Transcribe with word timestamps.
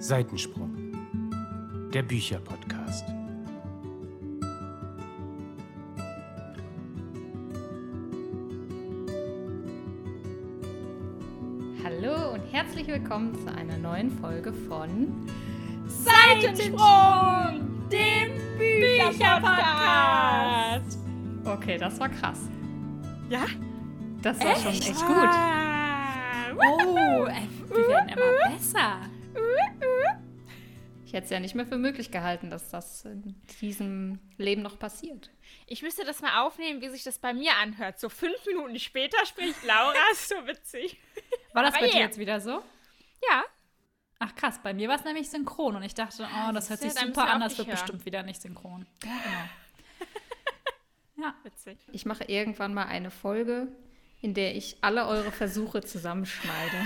Seitensprung, 0.00 0.92
der 1.92 2.02
Bücherpodcast. 2.02 3.04
Hallo 11.84 12.32
und 12.34 12.42
herzlich 12.52 12.86
willkommen 12.88 13.34
zu 13.46 13.54
einer 13.54 13.78
neuen 13.78 14.10
Folge 14.20 14.52
von 14.52 15.26
Seitensprung, 15.86 16.76
dem 17.90 18.32
Bücherpodcast. 18.58 20.98
Okay, 21.44 21.78
das 21.78 21.98
war 22.00 22.08
krass. 22.08 22.40
Ja? 23.30 23.44
Das 24.22 24.38
war 24.40 24.56
schon 24.56 24.72
echt 24.72 25.06
gut. 25.06 25.16
Ah, 25.16 25.54
Oh, 26.60 27.26
ey, 27.26 27.46
wir 27.68 27.88
werden 27.88 28.08
immer 28.08 28.48
besser. 28.52 28.96
Ich 31.08 31.14
hätte 31.14 31.24
es 31.24 31.30
ja 31.30 31.40
nicht 31.40 31.54
mehr 31.54 31.64
für 31.64 31.78
möglich 31.78 32.10
gehalten, 32.10 32.50
dass 32.50 32.68
das 32.68 33.06
in 33.06 33.34
diesem 33.62 34.18
Leben 34.36 34.60
noch 34.60 34.78
passiert. 34.78 35.30
Ich 35.66 35.80
müsste 35.80 36.04
das 36.04 36.20
mal 36.20 36.42
aufnehmen, 36.42 36.82
wie 36.82 36.90
sich 36.90 37.02
das 37.02 37.18
bei 37.18 37.32
mir 37.32 37.52
anhört. 37.56 37.98
So 37.98 38.10
fünf 38.10 38.36
Minuten 38.46 38.78
später 38.78 39.16
spricht 39.24 39.64
Laura, 39.64 39.94
ist 40.12 40.28
so 40.28 40.34
witzig. 40.46 40.98
War 41.54 41.62
das 41.62 41.72
Aber 41.72 41.86
bei 41.86 41.90
dir 41.92 42.00
ja. 42.00 42.04
jetzt 42.04 42.18
wieder 42.18 42.42
so? 42.42 42.62
Ja, 43.30 43.42
Ach 44.18 44.34
krass, 44.34 44.60
bei 44.62 44.74
mir 44.74 44.88
war 44.88 44.96
es 44.96 45.04
nämlich 45.04 45.30
synchron 45.30 45.76
und 45.76 45.82
ich 45.82 45.94
dachte, 45.94 46.24
oh, 46.24 46.52
das 46.52 46.68
hört 46.68 46.80
siehst 46.80 46.98
sich 46.98 47.00
du, 47.00 47.06
dann 47.06 47.14
super 47.14 47.32
an, 47.32 47.40
das 47.40 47.56
wird 47.56 47.68
hören. 47.68 47.78
bestimmt 47.78 48.04
wieder 48.04 48.22
nicht 48.22 48.42
synchron. 48.42 48.84
Ja, 49.04 49.10
genau. 51.14 51.28
ja. 51.28 51.34
witzig. 51.44 51.78
Ich 51.92 52.04
mache 52.04 52.24
irgendwann 52.24 52.74
mal 52.74 52.86
eine 52.86 53.10
Folge, 53.10 53.68
in 54.20 54.34
der 54.34 54.56
ich 54.56 54.76
alle 54.82 55.06
eure 55.06 55.30
Versuche 55.30 55.82
zusammenschneide. 55.82 56.84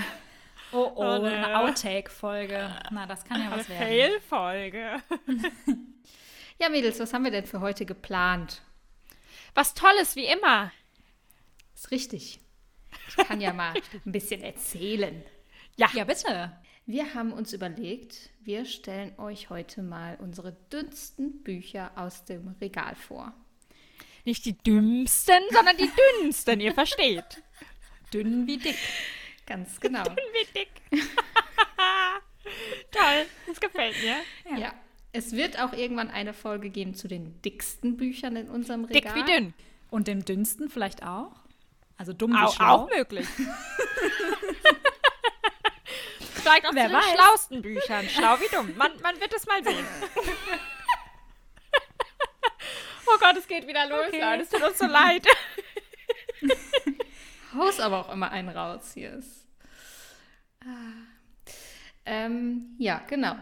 Oh 0.73 0.91
oh, 0.95 1.03
Oh, 1.03 1.17
ne. 1.19 1.31
eine 1.45 1.59
Outtake-Folge. 1.59 2.75
Na, 2.91 3.05
das 3.05 3.23
kann 3.25 3.39
ja 3.41 3.47
Eine 3.51 3.57
was 3.59 3.69
werden. 3.69 3.87
Fail-Folge. 3.87 4.97
Ja, 6.59 6.69
Mädels, 6.69 6.99
was 6.99 7.11
haben 7.13 7.23
wir 7.23 7.31
denn 7.31 7.47
für 7.47 7.61
heute 7.61 7.85
geplant? 7.85 8.61
Was 9.55 9.73
Tolles, 9.73 10.15
wie 10.15 10.25
immer. 10.27 10.71
Ist 11.75 11.89
richtig. 11.91 12.39
Ich 13.09 13.17
kann 13.27 13.41
ja 13.41 13.51
mal 13.53 13.73
ein 14.05 14.11
bisschen 14.11 14.41
erzählen. 14.43 15.23
Ja, 15.77 15.89
Ja, 15.93 16.03
bitte. 16.03 16.55
Wir 16.85 17.15
haben 17.15 17.33
uns 17.33 17.53
überlegt, 17.53 18.29
wir 18.41 18.65
stellen 18.65 19.17
euch 19.17 19.49
heute 19.49 19.81
mal 19.81 20.15
unsere 20.21 20.51
dünnsten 20.71 21.41
Bücher 21.43 21.91
aus 21.95 22.23
dem 22.25 22.55
Regal 22.61 22.95
vor. 22.95 23.33
nicht 24.23 24.45
die 24.45 24.57
dümmsten, 24.57 25.41
sondern 25.51 25.75
die 25.77 25.89
dünnsten, 26.21 26.61
ihr 26.61 26.73
versteht. 26.73 27.41
Dünn 28.13 28.45
wie 28.47 28.57
dick. 28.57 28.77
Ganz 29.45 29.79
genau. 29.81 30.03
Wie 30.03 30.45
dick. 30.53 30.69
Toll, 32.91 33.25
das 33.47 33.59
gefällt 33.59 33.95
mir. 34.01 34.17
Ja. 34.59 34.73
Es 35.11 35.31
wird 35.33 35.59
auch 35.59 35.73
irgendwann 35.73 36.09
eine 36.09 36.33
Folge 36.33 36.69
geben 36.69 36.95
zu 36.95 37.07
den 37.07 37.39
dicksten 37.43 37.97
Büchern 37.97 38.35
in 38.35 38.49
unserem 38.49 38.87
Dick 38.87 39.05
Regal. 39.05 39.15
wie 39.15 39.23
dünn. 39.31 39.53
Und 39.91 40.07
dem 40.07 40.25
dünnsten 40.25 40.69
vielleicht 40.69 41.03
auch? 41.03 41.31
Also 41.97 42.13
dumm 42.13 42.31
wie 42.33 42.37
Auch, 42.37 42.55
schlau? 42.55 42.65
auch 42.85 42.89
möglich. 42.89 43.27
Vielleicht 46.35 46.65
auch 46.65 46.73
Wer 46.73 46.85
zu 46.87 46.89
den 46.89 46.97
weiß. 46.97 47.11
schlausten 47.13 47.61
Büchern. 47.61 48.09
Schlau 48.09 48.37
wie 48.39 48.53
dumm. 48.53 48.75
Man, 48.75 48.91
man 49.01 49.17
wird 49.21 49.33
es 49.33 49.45
mal 49.45 49.63
sehen. 49.63 49.85
oh 53.05 53.17
Gott, 53.19 53.37
es 53.37 53.47
geht 53.47 53.65
wieder 53.67 53.87
los, 53.87 54.07
Okay. 54.07 54.19
Leute. 54.19 54.41
Es 54.43 54.49
tut 54.49 54.61
uns 54.63 54.77
so 54.77 54.85
leid. 54.87 55.25
Haus 57.55 57.79
aber 57.79 57.99
auch 57.99 58.11
immer 58.11 58.31
einen 58.31 58.49
raus 58.49 58.91
hier 58.93 59.11
ist. 59.13 59.47
Ah. 60.61 61.13
Ähm, 62.05 62.75
ja, 62.77 63.01
genau. 63.07 63.35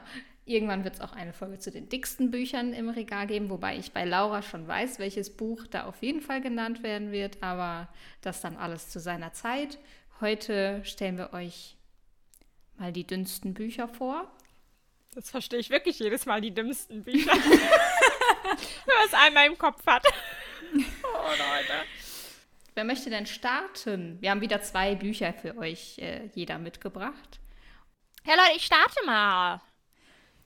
Irgendwann 0.46 0.84
wird 0.84 0.96
es 0.96 1.02
auch 1.02 1.14
eine 1.14 1.34
Folge 1.34 1.60
zu 1.60 1.72
den 1.72 1.88
dicksten 1.88 2.32
Büchern 2.32 2.74
im 2.74 2.90
Regal 2.90 3.28
geben, 3.28 3.50
wobei 3.50 3.78
ich 3.78 3.92
bei 3.92 4.06
Laura 4.06 4.42
schon 4.42 4.68
weiß, 4.68 5.00
welches 5.00 5.36
Buch 5.36 5.68
da 5.68 5.86
auf 5.86 6.02
jeden 6.02 6.22
Fall 6.22 6.42
genannt 6.42 6.84
werden 6.84 7.12
wird, 7.12 7.42
aber 7.42 7.88
das 8.22 8.42
dann 8.42 8.58
alles 8.58 8.90
zu 8.90 9.00
seiner 9.00 9.34
Zeit. 9.34 9.78
Heute 10.20 10.82
stellen 10.84 11.18
wir 11.18 11.34
euch 11.34 11.78
mal 12.78 12.92
die 12.92 13.06
dünnsten 13.06 13.54
Bücher 13.54 13.88
vor. 13.88 14.30
Das 15.14 15.30
verstehe 15.30 15.60
ich 15.60 15.70
wirklich 15.70 16.00
jedes 16.00 16.26
Mal, 16.26 16.42
die 16.42 16.54
dümmsten 16.54 17.04
Bücher. 17.04 17.34
Wenn 18.86 18.96
man 18.96 19.06
es 19.06 19.14
einmal 19.14 19.48
im 19.48 19.58
Kopf 19.58 19.86
hat. 19.86 20.06
Oh, 20.74 21.30
Leute. 21.30 21.74
Wer 22.74 22.84
möchte 22.86 23.10
denn 23.10 23.26
starten? 23.26 24.18
Wir 24.22 24.32
haben 24.32 24.42
wieder 24.42 24.62
zwei 24.62 24.96
Bücher 24.96 25.34
für 25.34 25.58
euch 25.58 25.98
äh, 26.00 26.30
jeder 26.36 26.58
mitgebracht. 26.58 27.40
Ja, 28.26 28.36
Leute, 28.36 28.56
ich 28.56 28.66
starte 28.66 29.06
mal. 29.06 29.62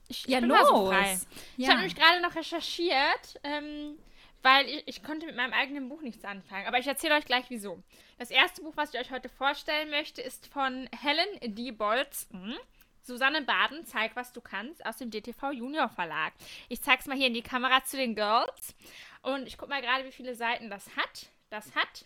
Ich, 0.08 0.28
ich 0.28 0.28
Ja, 0.31 0.40
bin 0.40 0.50
mal 0.50 0.66
so 0.66 0.74
los. 0.74 0.90
frei. 0.90 1.19
Ich 1.58 1.58
Ja. 1.58 1.72
habe 1.72 1.80
nämlich 1.80 1.96
gerade 1.96 2.22
noch 2.22 2.35
recherchiert, 2.35 3.40
ähm, 3.44 3.97
weil 4.44 4.68
ich, 4.68 4.84
ich 4.88 5.03
konnte 5.03 5.25
mit 5.25 5.35
meinem 5.35 5.53
eigenen 5.53 5.90
Buch 5.90 6.02
nichts 6.02 6.24
anfangen. 6.24 6.68
Aber 6.68 6.80
ich 6.80 6.88
erzähle 6.88 7.16
euch 7.16 7.25
gleich, 7.25 7.46
wieso. 7.50 7.81
Das 8.18 8.30
erste 8.31 8.62
Buch, 8.62 8.74
was 8.75 8.94
ich 8.94 9.00
euch 9.00 9.12
heute 9.12 9.30
vorstellen 9.30 9.90
möchte, 9.90 10.22
ist 10.22 10.47
von 10.47 10.88
Helen 11.02 11.56
D. 11.56 11.72
Bolzen. 11.72 12.56
Susanne 13.02 13.44
Baden, 13.44 13.85
Zeig, 13.85 14.16
was 14.16 14.34
du 14.34 14.41
kannst, 14.41 14.84
aus 14.85 14.97
dem 14.97 15.12
DTV 15.12 15.52
Junior 15.52 15.90
Verlag. 15.90 16.34
Ich 16.69 16.81
zeige 16.81 17.02
es 17.02 17.06
mal 17.08 17.18
hier 17.18 17.28
in 17.28 17.35
die 17.35 17.44
Kamera 17.44 17.84
zu 17.84 17.97
den 17.97 18.16
Girls. 18.16 18.75
Und 19.22 19.47
ich 19.47 19.58
gucke 19.58 19.69
mal 19.69 19.81
gerade, 19.81 20.06
wie 20.06 20.12
viele 20.12 20.34
Seiten 20.35 20.69
das 20.72 20.88
hat. 20.96 21.28
Das 21.52 21.75
hat 21.75 22.06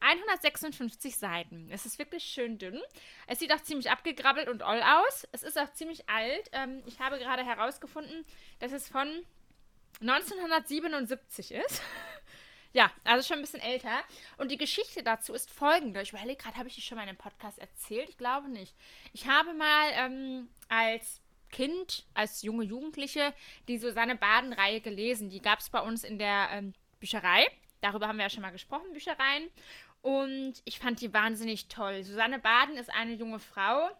156 0.00 1.16
Seiten. 1.16 1.68
Es 1.70 1.86
ist 1.86 1.98
wirklich 1.98 2.24
schön 2.24 2.58
dünn. 2.58 2.80
Es 3.26 3.38
sieht 3.38 3.52
auch 3.52 3.62
ziemlich 3.62 3.90
abgegrabbelt 3.90 4.48
und 4.48 4.62
oll 4.62 4.82
aus. 4.82 5.26
Es 5.32 5.42
ist 5.42 5.58
auch 5.58 5.72
ziemlich 5.72 6.08
alt. 6.08 6.48
Ähm, 6.52 6.82
ich 6.86 7.00
habe 7.00 7.18
gerade 7.18 7.44
herausgefunden, 7.44 8.24
dass 8.60 8.72
es 8.72 8.88
von 8.88 9.08
1977 10.00 11.52
ist. 11.52 11.82
ja, 12.72 12.90
also 13.04 13.26
schon 13.26 13.38
ein 13.38 13.42
bisschen 13.42 13.60
älter. 13.60 14.02
Und 14.36 14.50
die 14.50 14.58
Geschichte 14.58 15.02
dazu 15.02 15.34
ist 15.34 15.50
folgende. 15.50 16.02
Ich 16.02 16.12
überlege 16.12 16.42
gerade, 16.42 16.56
habe 16.56 16.68
ich 16.68 16.74
die 16.74 16.82
schon 16.82 16.96
mal 16.96 17.02
in 17.02 17.10
einem 17.10 17.18
Podcast 17.18 17.58
erzählt? 17.58 18.08
Ich 18.08 18.18
glaube 18.18 18.48
nicht. 18.48 18.74
Ich 19.12 19.26
habe 19.26 19.54
mal 19.54 19.90
ähm, 19.94 20.48
als 20.68 21.20
Kind, 21.50 22.04
als 22.14 22.42
junge 22.42 22.64
Jugendliche, 22.64 23.34
die 23.68 23.78
Susanne 23.78 24.16
Baden-Reihe 24.16 24.80
gelesen. 24.80 25.30
Die 25.30 25.40
gab 25.40 25.60
es 25.60 25.70
bei 25.70 25.80
uns 25.80 26.04
in 26.04 26.18
der 26.18 26.48
ähm, 26.52 26.74
Bücherei. 27.00 27.46
Darüber 27.80 28.08
haben 28.08 28.18
wir 28.18 28.24
ja 28.24 28.30
schon 28.30 28.42
mal 28.42 28.50
gesprochen, 28.50 28.92
Büchereien. 28.92 29.48
Und 30.02 30.54
ich 30.64 30.78
fand 30.78 31.00
die 31.00 31.12
wahnsinnig 31.12 31.68
toll. 31.68 32.02
Susanne 32.02 32.38
Baden 32.38 32.76
ist 32.76 32.90
eine 32.90 33.14
junge 33.14 33.40
Frau, 33.40 33.90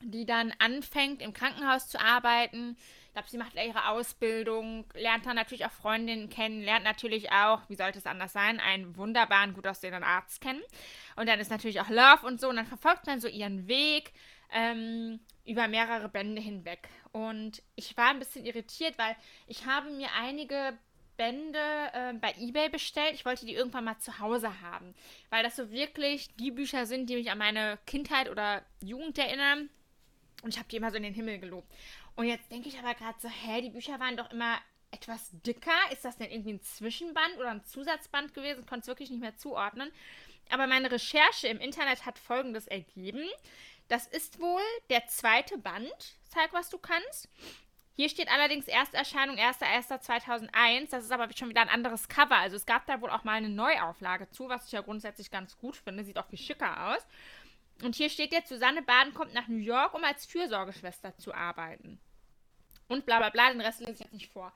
die 0.00 0.26
dann 0.26 0.52
anfängt, 0.58 1.22
im 1.22 1.32
Krankenhaus 1.32 1.88
zu 1.88 1.98
arbeiten. 1.98 2.76
Ich 3.06 3.12
glaube, 3.12 3.28
sie 3.28 3.38
macht 3.38 3.54
ihre 3.54 3.88
Ausbildung, 3.88 4.84
lernt 4.94 5.24
dann 5.24 5.36
natürlich 5.36 5.64
auch 5.64 5.70
Freundinnen 5.70 6.28
kennen, 6.28 6.62
lernt 6.62 6.84
natürlich 6.84 7.32
auch, 7.32 7.60
wie 7.68 7.76
sollte 7.76 7.98
es 7.98 8.06
anders 8.06 8.32
sein, 8.32 8.60
einen 8.60 8.96
wunderbaren, 8.96 9.54
gut 9.54 9.66
aussehenden 9.66 10.04
Arzt 10.04 10.40
kennen. 10.40 10.62
Und 11.16 11.28
dann 11.28 11.40
ist 11.40 11.50
natürlich 11.50 11.80
auch 11.80 11.88
Love 11.88 12.26
und 12.26 12.40
so. 12.40 12.48
Und 12.48 12.56
dann 12.56 12.66
verfolgt 12.66 13.06
man 13.06 13.20
so 13.20 13.28
ihren 13.28 13.66
Weg 13.66 14.12
ähm, 14.52 15.20
über 15.44 15.68
mehrere 15.68 16.08
Bände 16.08 16.42
hinweg. 16.42 16.88
Und 17.12 17.62
ich 17.76 17.96
war 17.96 18.10
ein 18.10 18.18
bisschen 18.18 18.44
irritiert, 18.44 18.98
weil 18.98 19.16
ich 19.46 19.66
habe 19.66 19.90
mir 19.90 20.08
einige 20.20 20.76
Bände 21.16 21.58
äh, 21.92 22.12
bei 22.14 22.34
eBay 22.38 22.68
bestellt. 22.68 23.14
Ich 23.14 23.24
wollte 23.24 23.46
die 23.46 23.54
irgendwann 23.54 23.84
mal 23.84 23.98
zu 23.98 24.18
Hause 24.18 24.60
haben, 24.60 24.94
weil 25.30 25.42
das 25.42 25.56
so 25.56 25.70
wirklich 25.70 26.34
die 26.36 26.50
Bücher 26.50 26.86
sind, 26.86 27.08
die 27.08 27.16
mich 27.16 27.30
an 27.30 27.38
meine 27.38 27.78
Kindheit 27.86 28.28
oder 28.30 28.62
Jugend 28.80 29.18
erinnern. 29.18 29.70
Und 30.42 30.52
ich 30.52 30.58
habe 30.58 30.68
die 30.68 30.76
immer 30.76 30.90
so 30.90 30.96
in 30.96 31.02
den 31.02 31.14
Himmel 31.14 31.38
gelobt. 31.38 31.72
Und 32.16 32.26
jetzt 32.26 32.50
denke 32.50 32.68
ich 32.68 32.78
aber 32.78 32.94
gerade 32.94 33.18
so, 33.20 33.28
hä, 33.28 33.60
die 33.62 33.70
Bücher 33.70 33.98
waren 33.98 34.16
doch 34.16 34.30
immer 34.30 34.58
etwas 34.90 35.30
dicker. 35.32 35.72
Ist 35.90 36.04
das 36.04 36.16
denn 36.16 36.30
irgendwie 36.30 36.54
ein 36.54 36.62
Zwischenband 36.62 37.36
oder 37.38 37.50
ein 37.50 37.64
Zusatzband 37.64 38.34
gewesen? 38.34 38.60
Ich 38.60 38.66
konnte 38.66 38.82
es 38.82 38.86
wirklich 38.86 39.10
nicht 39.10 39.20
mehr 39.20 39.36
zuordnen. 39.36 39.90
Aber 40.50 40.66
meine 40.66 40.90
Recherche 40.90 41.48
im 41.48 41.58
Internet 41.58 42.04
hat 42.06 42.18
Folgendes 42.18 42.66
ergeben. 42.66 43.26
Das 43.88 44.06
ist 44.06 44.40
wohl 44.40 44.62
der 44.90 45.06
zweite 45.08 45.58
Band, 45.58 46.16
Zeig, 46.28 46.52
was 46.52 46.68
du 46.68 46.78
kannst. 46.78 47.28
Hier 47.96 48.08
steht 48.08 48.28
allerdings 48.28 48.66
Ersterscheinung 48.66 49.36
1.1.2001. 49.36 50.90
Das 50.90 51.04
ist 51.04 51.12
aber 51.12 51.28
schon 51.32 51.48
wieder 51.48 51.60
ein 51.60 51.68
anderes 51.68 52.08
Cover. 52.08 52.36
Also 52.36 52.56
es 52.56 52.66
gab 52.66 52.86
da 52.86 53.00
wohl 53.00 53.10
auch 53.10 53.22
mal 53.22 53.34
eine 53.34 53.48
Neuauflage 53.48 54.28
zu, 54.30 54.48
was 54.48 54.66
ich 54.66 54.72
ja 54.72 54.80
grundsätzlich 54.80 55.30
ganz 55.30 55.56
gut 55.58 55.76
finde. 55.76 56.02
Sieht 56.02 56.18
auch 56.18 56.26
viel 56.26 56.38
schicker 56.38 56.88
aus. 56.92 57.06
Und 57.82 57.94
hier 57.94 58.10
steht 58.10 58.32
jetzt, 58.32 58.48
Susanne 58.48 58.82
Baden 58.82 59.14
kommt 59.14 59.32
nach 59.34 59.46
New 59.46 59.58
York, 59.58 59.94
um 59.94 60.02
als 60.02 60.26
Fürsorgeschwester 60.26 61.16
zu 61.18 61.32
arbeiten. 61.32 62.00
Und 62.88 63.06
bla 63.06 63.18
bla 63.18 63.30
bla, 63.30 63.50
den 63.50 63.60
Rest 63.60 63.80
lese 63.80 63.92
ich 63.92 64.00
jetzt 64.00 64.12
nicht 64.12 64.32
vor. 64.32 64.52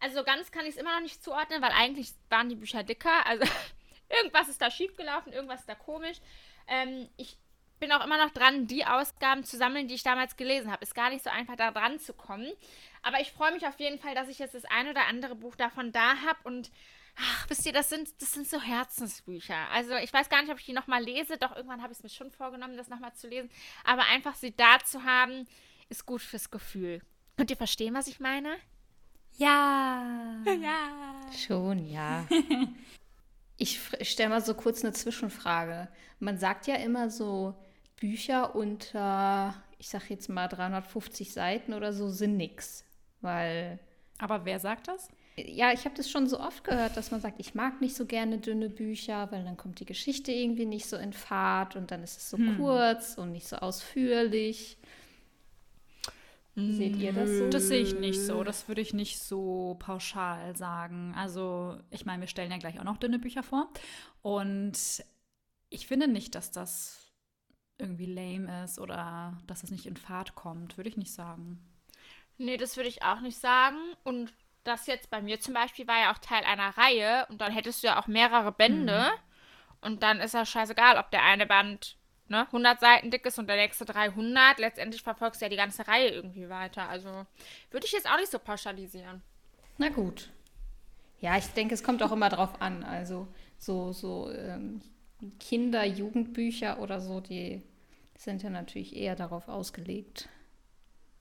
Also 0.00 0.18
so 0.18 0.24
ganz 0.24 0.50
kann 0.50 0.64
ich 0.64 0.74
es 0.74 0.80
immer 0.80 0.94
noch 0.94 1.02
nicht 1.02 1.22
zuordnen, 1.22 1.62
weil 1.62 1.72
eigentlich 1.72 2.12
waren 2.28 2.48
die 2.48 2.56
Bücher 2.56 2.82
dicker. 2.82 3.24
Also 3.26 3.44
irgendwas 4.08 4.48
ist 4.48 4.60
da 4.60 4.70
schiefgelaufen, 4.70 5.32
irgendwas 5.32 5.60
ist 5.60 5.68
da 5.68 5.74
komisch. 5.74 6.18
Ähm, 6.66 7.08
ich 7.16 7.36
bin 7.80 7.92
auch 7.92 8.04
immer 8.04 8.18
noch 8.24 8.30
dran, 8.32 8.66
die 8.66 8.84
Ausgaben 8.84 9.44
zu 9.44 9.56
sammeln, 9.56 9.88
die 9.88 9.94
ich 9.94 10.02
damals 10.02 10.36
gelesen 10.36 10.70
habe. 10.70 10.82
Ist 10.82 10.94
gar 10.94 11.10
nicht 11.10 11.24
so 11.24 11.30
einfach, 11.30 11.56
da 11.56 11.70
dran 11.70 11.98
zu 11.98 12.12
kommen. 12.12 12.52
Aber 13.02 13.20
ich 13.20 13.32
freue 13.32 13.52
mich 13.52 13.66
auf 13.66 13.80
jeden 13.80 13.98
Fall, 13.98 14.14
dass 14.14 14.28
ich 14.28 14.38
jetzt 14.38 14.54
das 14.54 14.64
ein 14.66 14.88
oder 14.88 15.06
andere 15.08 15.34
Buch 15.34 15.56
davon 15.56 15.92
da 15.92 16.16
habe 16.26 16.38
und 16.44 16.70
Ach, 17.16 17.50
wisst 17.50 17.66
ihr, 17.66 17.72
das 17.72 17.90
sind, 17.90 18.08
das 18.20 18.32
sind 18.32 18.48
so 18.48 18.60
Herzensbücher. 18.60 19.68
Also 19.72 19.94
ich 19.96 20.12
weiß 20.12 20.28
gar 20.28 20.40
nicht, 20.40 20.50
ob 20.50 20.58
ich 20.58 20.66
die 20.66 20.72
nochmal 20.72 21.02
lese. 21.02 21.36
Doch 21.36 21.54
irgendwann 21.54 21.82
habe 21.82 21.92
ich 21.92 21.98
es 21.98 22.02
mir 22.02 22.08
schon 22.08 22.30
vorgenommen, 22.30 22.76
das 22.76 22.88
nochmal 22.88 23.12
zu 23.14 23.28
lesen. 23.28 23.50
Aber 23.84 24.04
einfach 24.04 24.36
sie 24.36 24.54
da 24.56 24.78
zu 24.78 25.04
haben. 25.04 25.46
ist 25.88 26.06
gut 26.06 26.22
fürs 26.22 26.50
Gefühl. 26.50 27.02
Könnt 27.36 27.50
ihr 27.50 27.56
verstehen, 27.56 27.94
was 27.94 28.06
ich 28.06 28.20
meine? 28.20 28.56
Ja. 29.36 30.36
Ja. 30.46 31.32
Schon, 31.36 31.86
ja. 31.86 32.26
Ich 33.62 33.78
stelle 34.00 34.30
mal 34.30 34.40
so 34.40 34.54
kurz 34.54 34.82
eine 34.82 34.94
Zwischenfrage. 34.94 35.88
Man 36.18 36.38
sagt 36.38 36.66
ja 36.66 36.76
immer 36.76 37.10
so, 37.10 37.54
Bücher 38.00 38.56
unter, 38.56 39.54
ich 39.78 39.88
sag 39.88 40.10
jetzt 40.10 40.28
mal 40.28 40.48
350 40.48 41.32
Seiten 41.32 41.74
oder 41.74 41.92
so 41.92 42.08
sind 42.08 42.36
nix. 42.36 42.84
Weil. 43.20 43.78
Aber 44.18 44.44
wer 44.44 44.58
sagt 44.58 44.88
das? 44.88 45.08
Ja, 45.36 45.72
ich 45.72 45.84
habe 45.84 45.94
das 45.94 46.10
schon 46.10 46.26
so 46.26 46.40
oft 46.40 46.64
gehört, 46.64 46.96
dass 46.96 47.10
man 47.12 47.20
sagt, 47.20 47.38
ich 47.38 47.54
mag 47.54 47.80
nicht 47.80 47.94
so 47.94 48.04
gerne 48.04 48.38
dünne 48.38 48.68
Bücher, 48.68 49.30
weil 49.30 49.44
dann 49.44 49.56
kommt 49.56 49.80
die 49.80 49.86
Geschichte 49.86 50.32
irgendwie 50.32 50.66
nicht 50.66 50.86
so 50.86 50.96
in 50.96 51.12
Fahrt 51.12 51.76
und 51.76 51.90
dann 51.90 52.02
ist 52.02 52.18
es 52.18 52.28
so 52.30 52.36
Hm. 52.36 52.56
kurz 52.56 53.16
und 53.16 53.32
nicht 53.32 53.46
so 53.46 53.56
ausführlich. 53.56 54.76
Seht 56.56 56.96
ihr 56.96 57.12
das 57.12 57.30
so? 57.30 57.48
Das 57.48 57.68
sehe 57.68 57.80
ich 57.80 57.94
nicht 57.94 58.20
so. 58.20 58.42
Das 58.44 58.68
würde 58.68 58.80
ich 58.80 58.92
nicht 58.92 59.18
so 59.18 59.76
pauschal 59.78 60.56
sagen. 60.56 61.14
Also, 61.16 61.78
ich 61.90 62.04
meine, 62.04 62.20
wir 62.22 62.28
stellen 62.28 62.50
ja 62.50 62.58
gleich 62.58 62.78
auch 62.80 62.84
noch 62.84 62.98
dünne 62.98 63.18
Bücher 63.18 63.42
vor. 63.42 63.70
Und 64.20 64.72
ich 65.70 65.86
finde 65.86 66.08
nicht, 66.08 66.34
dass 66.34 66.50
das 66.50 67.09
irgendwie 67.80 68.06
lame 68.06 68.64
ist 68.64 68.78
oder 68.78 69.38
dass 69.46 69.62
es 69.62 69.70
nicht 69.70 69.86
in 69.86 69.96
Fahrt 69.96 70.34
kommt. 70.34 70.76
Würde 70.76 70.88
ich 70.88 70.96
nicht 70.96 71.12
sagen. 71.12 71.58
Nee, 72.38 72.56
das 72.56 72.76
würde 72.76 72.88
ich 72.88 73.02
auch 73.02 73.20
nicht 73.20 73.38
sagen. 73.38 73.78
Und 74.04 74.32
das 74.64 74.86
jetzt 74.86 75.10
bei 75.10 75.22
mir 75.22 75.40
zum 75.40 75.54
Beispiel 75.54 75.86
war 75.86 76.00
ja 76.00 76.12
auch 76.12 76.18
Teil 76.18 76.44
einer 76.44 76.76
Reihe 76.76 77.26
und 77.28 77.40
dann 77.40 77.52
hättest 77.52 77.82
du 77.82 77.88
ja 77.88 78.00
auch 78.00 78.06
mehrere 78.06 78.52
Bände. 78.52 79.10
Und 79.80 80.02
dann 80.02 80.20
ist 80.20 80.34
ja 80.34 80.44
scheißegal, 80.44 80.98
ob 80.98 81.10
der 81.10 81.22
eine 81.24 81.46
Band 81.46 81.96
ne, 82.28 82.46
100 82.46 82.80
Seiten 82.80 83.10
dick 83.10 83.26
ist 83.26 83.38
und 83.38 83.48
der 83.48 83.56
nächste 83.56 83.84
300. 83.84 84.58
Letztendlich 84.58 85.02
verfolgst 85.02 85.40
du 85.40 85.46
ja 85.46 85.50
die 85.50 85.56
ganze 85.56 85.86
Reihe 85.86 86.10
irgendwie 86.10 86.48
weiter. 86.48 86.88
Also 86.88 87.26
würde 87.70 87.86
ich 87.86 87.92
jetzt 87.92 88.08
auch 88.10 88.18
nicht 88.18 88.30
so 88.30 88.38
pauschalisieren. 88.38 89.22
Na 89.78 89.88
gut. 89.88 90.30
Ja, 91.20 91.36
ich 91.36 91.46
denke, 91.48 91.74
es 91.74 91.82
kommt 91.82 92.02
auch 92.02 92.12
immer 92.12 92.28
drauf 92.28 92.60
an. 92.60 92.84
Also 92.84 93.28
so, 93.58 93.92
so 93.92 94.30
ähm, 94.32 94.80
Kinder-, 95.38 95.84
Jugendbücher 95.84 96.78
oder 96.78 97.00
so, 97.00 97.20
die 97.20 97.62
sind 98.24 98.42
ja 98.42 98.50
natürlich 98.50 98.94
eher 98.94 99.16
darauf 99.16 99.48
ausgelegt. 99.48 100.28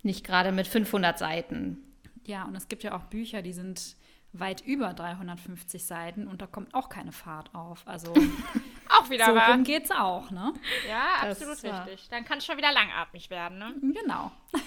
Nicht 0.03 0.25
gerade 0.25 0.51
mit 0.51 0.67
500 0.67 1.17
Seiten. 1.17 1.77
Ja, 2.25 2.43
und 2.45 2.55
es 2.55 2.67
gibt 2.67 2.83
ja 2.83 2.95
auch 2.95 3.03
Bücher, 3.05 3.41
die 3.41 3.53
sind 3.53 3.95
weit 4.33 4.61
über 4.61 4.93
350 4.93 5.83
Seiten 5.83 6.27
und 6.27 6.41
da 6.41 6.47
kommt 6.47 6.73
auch 6.73 6.89
keine 6.89 7.11
Fahrt 7.11 7.55
auf. 7.55 7.87
Also 7.87 8.13
Auch 8.89 9.09
wieder 9.09 9.25
so 9.27 9.35
wahr. 9.35 9.51
rum 9.51 9.63
geht's 9.63 9.91
auch, 9.91 10.29
ne? 10.31 10.53
Ja, 10.87 11.25
Das 11.27 11.41
absolut 11.41 11.63
richtig. 11.87 12.09
Dann 12.09 12.25
kann 12.25 12.39
es 12.39 12.45
schon 12.45 12.57
wieder 12.57 12.71
langatmig 12.71 13.29
werden, 13.29 13.57
ne? 13.59 13.73
Genau. 13.81 14.31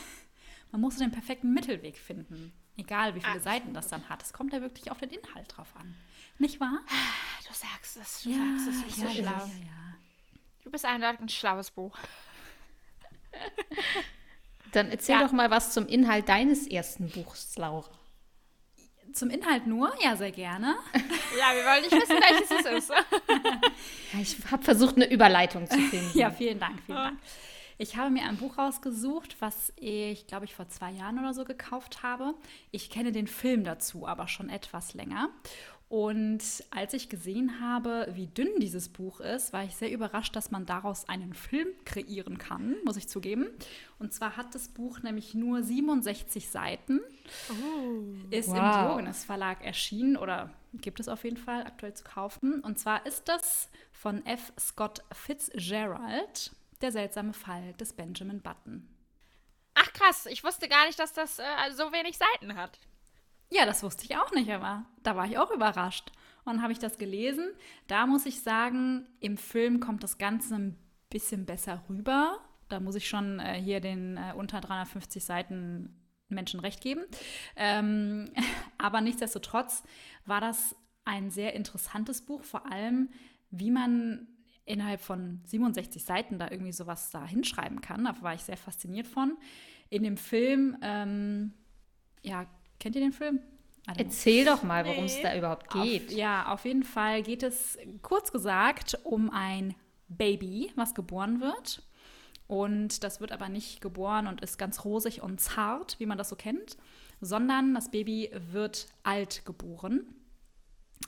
Man 0.73 0.81
muss 0.81 0.97
den 0.97 1.11
perfekten 1.11 1.53
Mittelweg 1.53 1.99
finden. 1.99 2.53
Egal, 2.77 3.15
wie 3.15 3.21
viele 3.21 3.35
Absolut. 3.35 3.45
Seiten 3.45 3.75
das 3.75 3.89
dann 3.89 4.09
hat. 4.09 4.23
Es 4.23 4.33
kommt 4.33 4.53
ja 4.55 4.63
wirklich 4.63 4.91
auf 4.91 4.99
den 4.99 5.11
Inhalt 5.11 5.55
drauf 5.57 5.75
an. 5.79 5.95
Nicht 6.39 6.61
wahr? 6.61 6.81
Du 7.47 7.53
sagst 7.53 7.99
es, 7.99 8.23
du 8.23 8.31
sagst 8.33 8.69
es, 8.69 8.83
bist 8.85 8.97
so 8.97 9.05
ja, 9.05 9.11
ja, 9.11 9.23
ja. 9.23 9.82
Du 10.65 10.71
bist 10.71 10.85
eindeutig 10.85 11.21
ein 11.21 11.29
schlaues 11.29 11.71
Buch. 11.71 11.97
Dann 14.73 14.91
erzähl 14.91 15.17
Ja. 15.17 15.25
doch 15.27 15.33
mal 15.33 15.51
was 15.51 15.73
zum 15.73 15.87
Inhalt 15.87 16.29
deines 16.29 16.67
ersten 16.67 17.11
Buchs, 17.11 17.57
Laura. 17.57 17.89
Zum 19.13 19.29
Inhalt 19.29 19.67
nur? 19.67 19.93
Ja, 20.03 20.17
sehr 20.17 20.33
gerne. 20.33 20.77
Ja, 21.39 21.55
wir 21.55 21.65
wollen 21.65 21.81
nicht 21.81 21.93
wissen, 21.93 22.15
welches 22.21 22.51
es 22.51 22.91
ist. 22.91 22.91
Ja, 24.13 24.21
ich 24.21 24.37
habe 24.51 24.63
versucht, 24.63 24.97
eine 24.97 25.11
Überleitung 25.11 25.67
zu 25.67 25.79
finden. 25.79 26.11
Ja, 26.17 26.31
vielen 26.31 26.59
Dank, 26.61 26.79
vielen 26.85 26.99
Dank. 26.99 27.19
Ich 27.79 27.97
habe 27.97 28.11
mir 28.11 28.25
ein 28.25 28.37
Buch 28.37 28.59
rausgesucht, 28.59 29.37
was 29.41 29.73
ich, 29.77 30.27
glaube 30.27 30.45
ich, 30.45 30.55
vor 30.55 30.69
zwei 30.69 30.91
Jahren 30.91 31.19
oder 31.19 31.33
so 31.33 31.45
gekauft 31.45 32.03
habe. 32.03 32.35
Ich 32.71 32.91
kenne 32.91 33.13
den 33.13 33.27
Film 33.27 33.65
dazu, 33.65 34.07
aber 34.07 34.29
schon 34.29 34.51
etwas 34.51 34.93
länger. 34.93 35.31
Und 35.93 36.43
als 36.71 36.95
ich 36.95 37.11
gesehen 37.11 37.61
habe, 37.61 38.09
wie 38.15 38.27
dünn 38.27 38.49
dieses 38.59 38.89
Buch 38.89 39.21
ist, 39.21 39.53
war 39.53 39.63
ich 39.65 39.77
sehr 39.77 39.93
überrascht, 39.93 40.35
dass 40.35 40.51
man 40.51 40.65
daraus 40.65 41.07
einen 41.07 41.35
Film 41.35 41.69
kreieren 41.85 42.39
kann, 42.39 42.77
muss 42.87 42.97
ich 42.97 43.11
zugeben. 43.11 43.51
Und 43.99 44.11
zwar 44.11 44.39
hat 44.39 44.55
das 44.55 44.69
Buch 44.69 45.01
nämlich 45.01 45.35
nur 45.35 45.63
67 45.63 46.49
Seiten, 46.49 47.03
ist 48.31 48.49
im 48.49 48.55
Wow. 48.55 48.87
Diogenes 48.87 49.23
Verlag 49.23 49.63
erschienen 49.63 50.17
oder 50.17 50.49
gibt 50.73 50.99
es 50.99 51.09
auf 51.09 51.25
jeden 51.25 51.37
Fall 51.37 51.67
aktuell 51.67 51.93
zu 51.93 52.05
kaufen. 52.05 52.61
Und 52.61 52.79
zwar 52.79 53.05
ist 53.05 53.29
das 53.29 53.69
von 53.93 54.25
F. 54.25 54.51
Scott 54.59 55.03
Fitzgerald, 55.13 56.53
der 56.81 56.91
seltsame 56.91 57.35
Fall 57.35 57.75
des 57.75 57.93
Benjamin 57.93 58.41
Button. 58.41 58.89
Ach 59.75 59.93
krass, 59.93 60.25
ich 60.25 60.43
wusste 60.43 60.71
gar 60.71 60.87
nicht, 60.87 60.99
dass 60.99 61.13
das 61.13 61.39
äh, 61.39 61.45
so 61.73 61.93
wenig 61.93 62.17
Seiten 62.17 62.57
hat. 62.57 62.79
Ja, 63.53 63.67
das 63.67 63.83
wusste 63.83 64.05
ich 64.05 64.17
auch 64.17 64.33
nicht, 64.33 64.51
aber 64.51 64.87
da 65.03 65.15
war 65.15 65.27
ich 65.27 65.37
auch 65.37 65.51
überrascht. 65.51 66.11
Und 66.45 66.63
habe 66.63 66.73
ich 66.73 66.79
das 66.79 66.97
gelesen. 66.97 67.51
Da 67.87 68.07
muss 68.07 68.25
ich 68.25 68.41
sagen, 68.41 69.07
im 69.21 69.37
Film 69.37 69.79
kommt 69.79 70.03
das 70.03 70.17
Ganze 70.17 70.55
ein 70.55 70.79
bisschen 71.11 71.45
besser 71.45 71.83
rüber. 71.89 72.39
Da 72.71 72.81
muss 72.81 72.95
ich 72.95 73.09
schon 73.09 73.39
äh, 73.39 73.61
hier 73.61 73.81
den 73.81 74.17
äh, 74.17 74.33
unter 74.35 74.61
350 74.61 75.23
Seiten 75.23 75.95
Menschen 76.29 76.61
recht 76.61 76.81
geben. 76.81 77.05
Ähm, 77.55 78.31
aber 78.79 79.03
nichtsdestotrotz 79.03 79.83
war 80.25 80.41
das 80.41 80.75
ein 81.05 81.31
sehr 81.31 81.55
interessantes 81.55 82.23
Buch, 82.23 82.43
vor 82.45 82.73
allem 82.73 83.11
wie 83.51 83.71
man 83.71 84.29
innerhalb 84.65 85.03
von 85.03 85.43
67 85.45 86.03
Seiten 86.03 86.39
da 86.39 86.51
irgendwie 86.51 86.73
sowas 86.73 87.11
da 87.11 87.27
hinschreiben 87.27 87.83
kann. 87.83 88.05
Da 88.05 88.21
war 88.23 88.33
ich 88.33 88.43
sehr 88.43 88.57
fasziniert 88.57 89.07
von. 89.07 89.37
In 89.91 90.05
dem 90.05 90.17
Film, 90.17 90.79
ähm, 90.81 91.53
ja, 92.23 92.47
kennt 92.83 92.97
ihr 92.97 93.01
den 93.01 93.13
Film? 93.13 93.41
Erzähl 93.97 94.45
doch 94.45 94.63
mal, 94.63 94.85
worum 94.85 95.05
es 95.05 95.17
Nee. 95.17 95.23
da 95.23 95.37
überhaupt 95.37 95.71
geht. 95.71 96.09
Auf, 96.09 96.13
ja, 96.13 96.53
auf 96.53 96.65
jeden 96.65 96.83
Fall 96.83 97.23
geht 97.23 97.43
es 97.43 97.79
kurz 98.03 98.31
gesagt 98.33 98.99
um 99.05 99.31
ein 99.31 99.75
Baby, 100.09 100.71
was 100.77 100.95
geboren 100.95 101.41
wird. 101.41 101.83
Und 102.47 103.03
das 103.03 103.21
wird 103.21 103.33
aber 103.33 103.49
nicht 103.49 103.81
geboren 103.81 104.27
und 104.27 104.41
ist 104.43 104.59
ganz 104.59 104.85
rosig 104.85 105.23
und 105.23 105.41
zart, 105.41 105.99
wie 105.99 106.07
man 106.07 106.19
das 106.19 106.29
so 106.29 106.37
kennt, 106.37 106.77
sondern 107.21 107.73
das 107.75 107.91
Baby 107.91 108.31
wird 108.51 108.89
alt 109.05 109.45
geboren. 109.47 110.05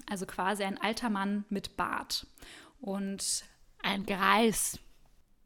Also 0.08 0.26
quasi 0.26 0.64
ein 0.64 0.80
alter 0.80 1.10
Mann 1.10 1.44
mit 1.50 1.76
Bart. 1.76 2.26
Und 2.80 3.44
Ein 3.82 4.06
Greis. 4.06 4.78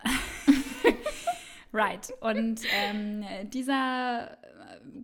Right. 1.72 2.10
Und 2.20 2.60
ähm, 2.72 3.24
dieser 3.50 4.38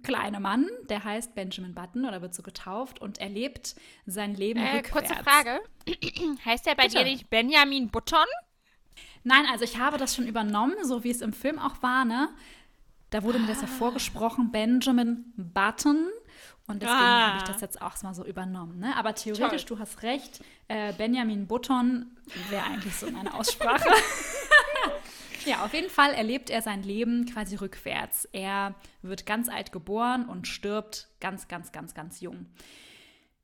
kleine 0.03 0.41
Mann, 0.41 0.69
der 0.88 1.05
heißt 1.05 1.35
Benjamin 1.35 1.75
Button 1.75 2.05
oder 2.05 2.23
wird 2.23 2.35
so 2.35 2.43
getauft 2.43 3.00
und 3.00 3.19
er 3.19 3.29
lebt 3.29 3.75
sein 4.07 4.35
Leben 4.35 4.61
Äh, 4.61 4.76
rückwärts. 4.79 5.09
kurze 5.11 5.25
Frage. 5.25 5.61
heißt 6.45 6.67
der 6.67 6.75
bei 6.75 6.85
Bitte. 6.85 6.99
dir 6.99 7.05
nicht 7.05 7.31
Benjamin 7.31 7.88
Button? 7.91 8.25
Nein, 9.23 9.47
also 9.50 9.64
ich 9.64 9.79
habe 9.79 9.97
das 9.97 10.14
schon 10.14 10.26
übernommen, 10.26 10.75
so 10.83 11.03
wie 11.05 11.11
es 11.11 11.21
im 11.23 11.33
Film 11.33 11.59
auch 11.59 11.83
war, 11.83 12.05
ne? 12.05 12.29
Da 13.11 13.23
wurde 13.23 13.38
mir 13.38 13.47
das 13.47 13.61
ja 13.61 13.67
vorgesprochen, 13.69 14.50
Benjamin 14.50 15.33
Button. 15.37 16.09
Und 16.67 16.83
deswegen 16.83 16.99
Ah. 16.99 17.29
habe 17.29 17.37
ich 17.38 17.43
das 17.45 17.61
jetzt 17.61 17.81
auch 17.83 18.03
mal 18.03 18.14
so 18.14 18.25
übernommen. 18.25 18.79
Ne? 18.81 18.97
Aber 18.97 19.14
theoretisch, 19.14 19.67
Toll. 19.67 19.76
du 19.76 19.83
hast 19.83 20.03
recht, 20.03 20.43
äh, 20.69 20.93
Benjamin 20.95 21.47
Button 21.47 22.17
wäre 22.49 22.64
eigentlich 22.64 22.95
so 22.97 23.11
meine 23.11 23.35
Aussprache. 23.35 23.85
ja, 25.47 25.65
auf 25.65 25.75
jeden 25.75 25.91
Fall 25.91 26.13
erlebt 26.13 26.51
er 26.51 26.63
sein 26.63 26.83
Leben 26.83 27.27
quasi 27.27 27.57
rückwärts. 27.57 28.27
Er 28.33 28.75
wird 29.03 29.27
ganz 29.27 29.49
alt 29.49 29.73
geboren 29.73 30.29
und 30.29 30.47
stirbt 30.47 31.09
ganz, 31.21 31.49
ganz, 31.49 31.73
ganz, 31.73 31.95
ganz 31.95 32.21
jung. 32.21 32.47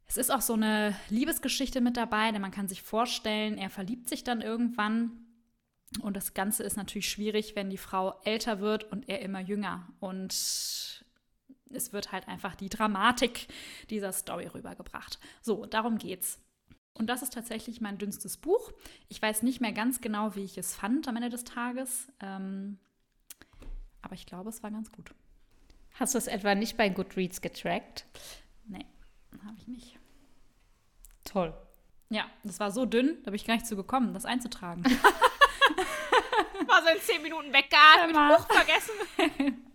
Es 0.06 0.16
ist 0.16 0.30
auch 0.30 0.40
so 0.40 0.54
eine 0.54 0.96
Liebesgeschichte 1.08 1.80
mit 1.80 1.96
dabei, 1.96 2.32
denn 2.32 2.42
man 2.42 2.50
kann 2.50 2.68
sich 2.68 2.82
vorstellen, 2.82 3.58
er 3.58 3.70
verliebt 3.70 4.08
sich 4.08 4.24
dann 4.24 4.40
irgendwann 4.40 5.12
und 6.00 6.16
das 6.16 6.34
Ganze 6.34 6.62
ist 6.62 6.76
natürlich 6.76 7.08
schwierig, 7.08 7.56
wenn 7.56 7.68
die 7.68 7.76
Frau 7.76 8.20
älter 8.24 8.60
wird 8.60 8.84
und 8.84 9.08
er 9.08 9.20
immer 9.22 9.40
jünger. 9.40 9.88
Und 9.98 10.32
es 10.32 11.92
wird 11.92 12.12
halt 12.12 12.28
einfach 12.28 12.54
die 12.54 12.68
Dramatik 12.68 13.48
dieser 13.90 14.12
Story 14.12 14.46
rübergebracht. 14.46 15.18
So, 15.42 15.66
darum 15.66 15.98
geht's. 15.98 16.38
Und 16.94 17.06
das 17.06 17.22
ist 17.22 17.32
tatsächlich 17.32 17.80
mein 17.80 17.98
dünnstes 17.98 18.36
Buch. 18.36 18.72
Ich 19.08 19.20
weiß 19.20 19.42
nicht 19.42 19.60
mehr 19.60 19.72
ganz 19.72 20.00
genau, 20.00 20.34
wie 20.34 20.44
ich 20.44 20.58
es 20.58 20.74
fand 20.74 21.08
am 21.08 21.16
Ende 21.16 21.30
des 21.30 21.44
Tages. 21.44 22.08
Ähm, 22.20 22.78
aber 24.02 24.14
ich 24.14 24.26
glaube, 24.26 24.48
es 24.50 24.62
war 24.62 24.70
ganz 24.70 24.90
gut. 24.90 25.14
Hast 25.94 26.14
du 26.14 26.18
es 26.18 26.26
etwa 26.26 26.54
nicht 26.54 26.76
bei 26.76 26.88
Goodreads 26.88 27.40
getrackt? 27.40 28.06
Nee, 28.66 28.86
habe 29.44 29.56
ich 29.56 29.66
nicht. 29.68 29.98
Toll. 31.24 31.54
Ja, 32.08 32.24
das 32.42 32.58
war 32.58 32.70
so 32.72 32.86
dünn, 32.86 33.18
da 33.22 33.30
bin 33.30 33.36
ich 33.36 33.46
gar 33.46 33.54
nicht 33.54 33.66
zu 33.66 33.76
gekommen, 33.76 34.12
das 34.14 34.24
einzutragen. 34.24 34.82
War 36.66 36.82
so 36.82 36.88
in 36.88 37.00
10 37.00 37.22
Minuten 37.22 37.52
weggeatmet. 37.52 38.38
Buch 38.38 38.46
vergessen. 38.52 39.62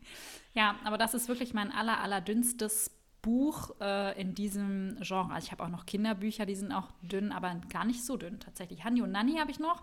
Ja, 0.55 0.79
aber 0.86 0.98
das 0.98 1.13
ist 1.13 1.27
wirklich 1.27 1.53
mein 1.53 1.69
aller, 1.69 2.00
allerdünnstes 2.00 2.89
Buch 3.25 3.72
äh, 3.82 4.22
in 4.22 4.36
diesem 4.36 4.98
Genre. 5.01 5.34
Also 5.34 5.48
ich 5.48 5.51
habe 5.51 5.63
auch 5.63 5.70
noch 5.70 5.88
Kinderbücher, 5.88 6.46
die 6.46 6.53
sind 6.53 6.72
auch 6.72 6.91
dünn, 7.01 7.32
aber 7.32 7.55
gar 7.70 7.84
nicht 7.84 8.05
so 8.05 8.17
dünn 8.17 8.39
tatsächlich. 8.39 8.84
Hanni 8.84 9.01
und 9.01 9.12
Nanni 9.12 9.38
habe 9.38 9.50
ich 9.50 9.60
noch, 9.60 9.82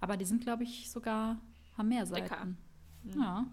aber 0.00 0.16
die 0.16 0.24
sind, 0.24 0.42
glaube 0.42 0.64
ich, 0.64 0.90
sogar, 0.90 1.36
haben 1.78 1.88
mehr 1.88 2.06
Seiten. 2.06 2.58
Dicker. 3.04 3.20
Ja. 3.20 3.46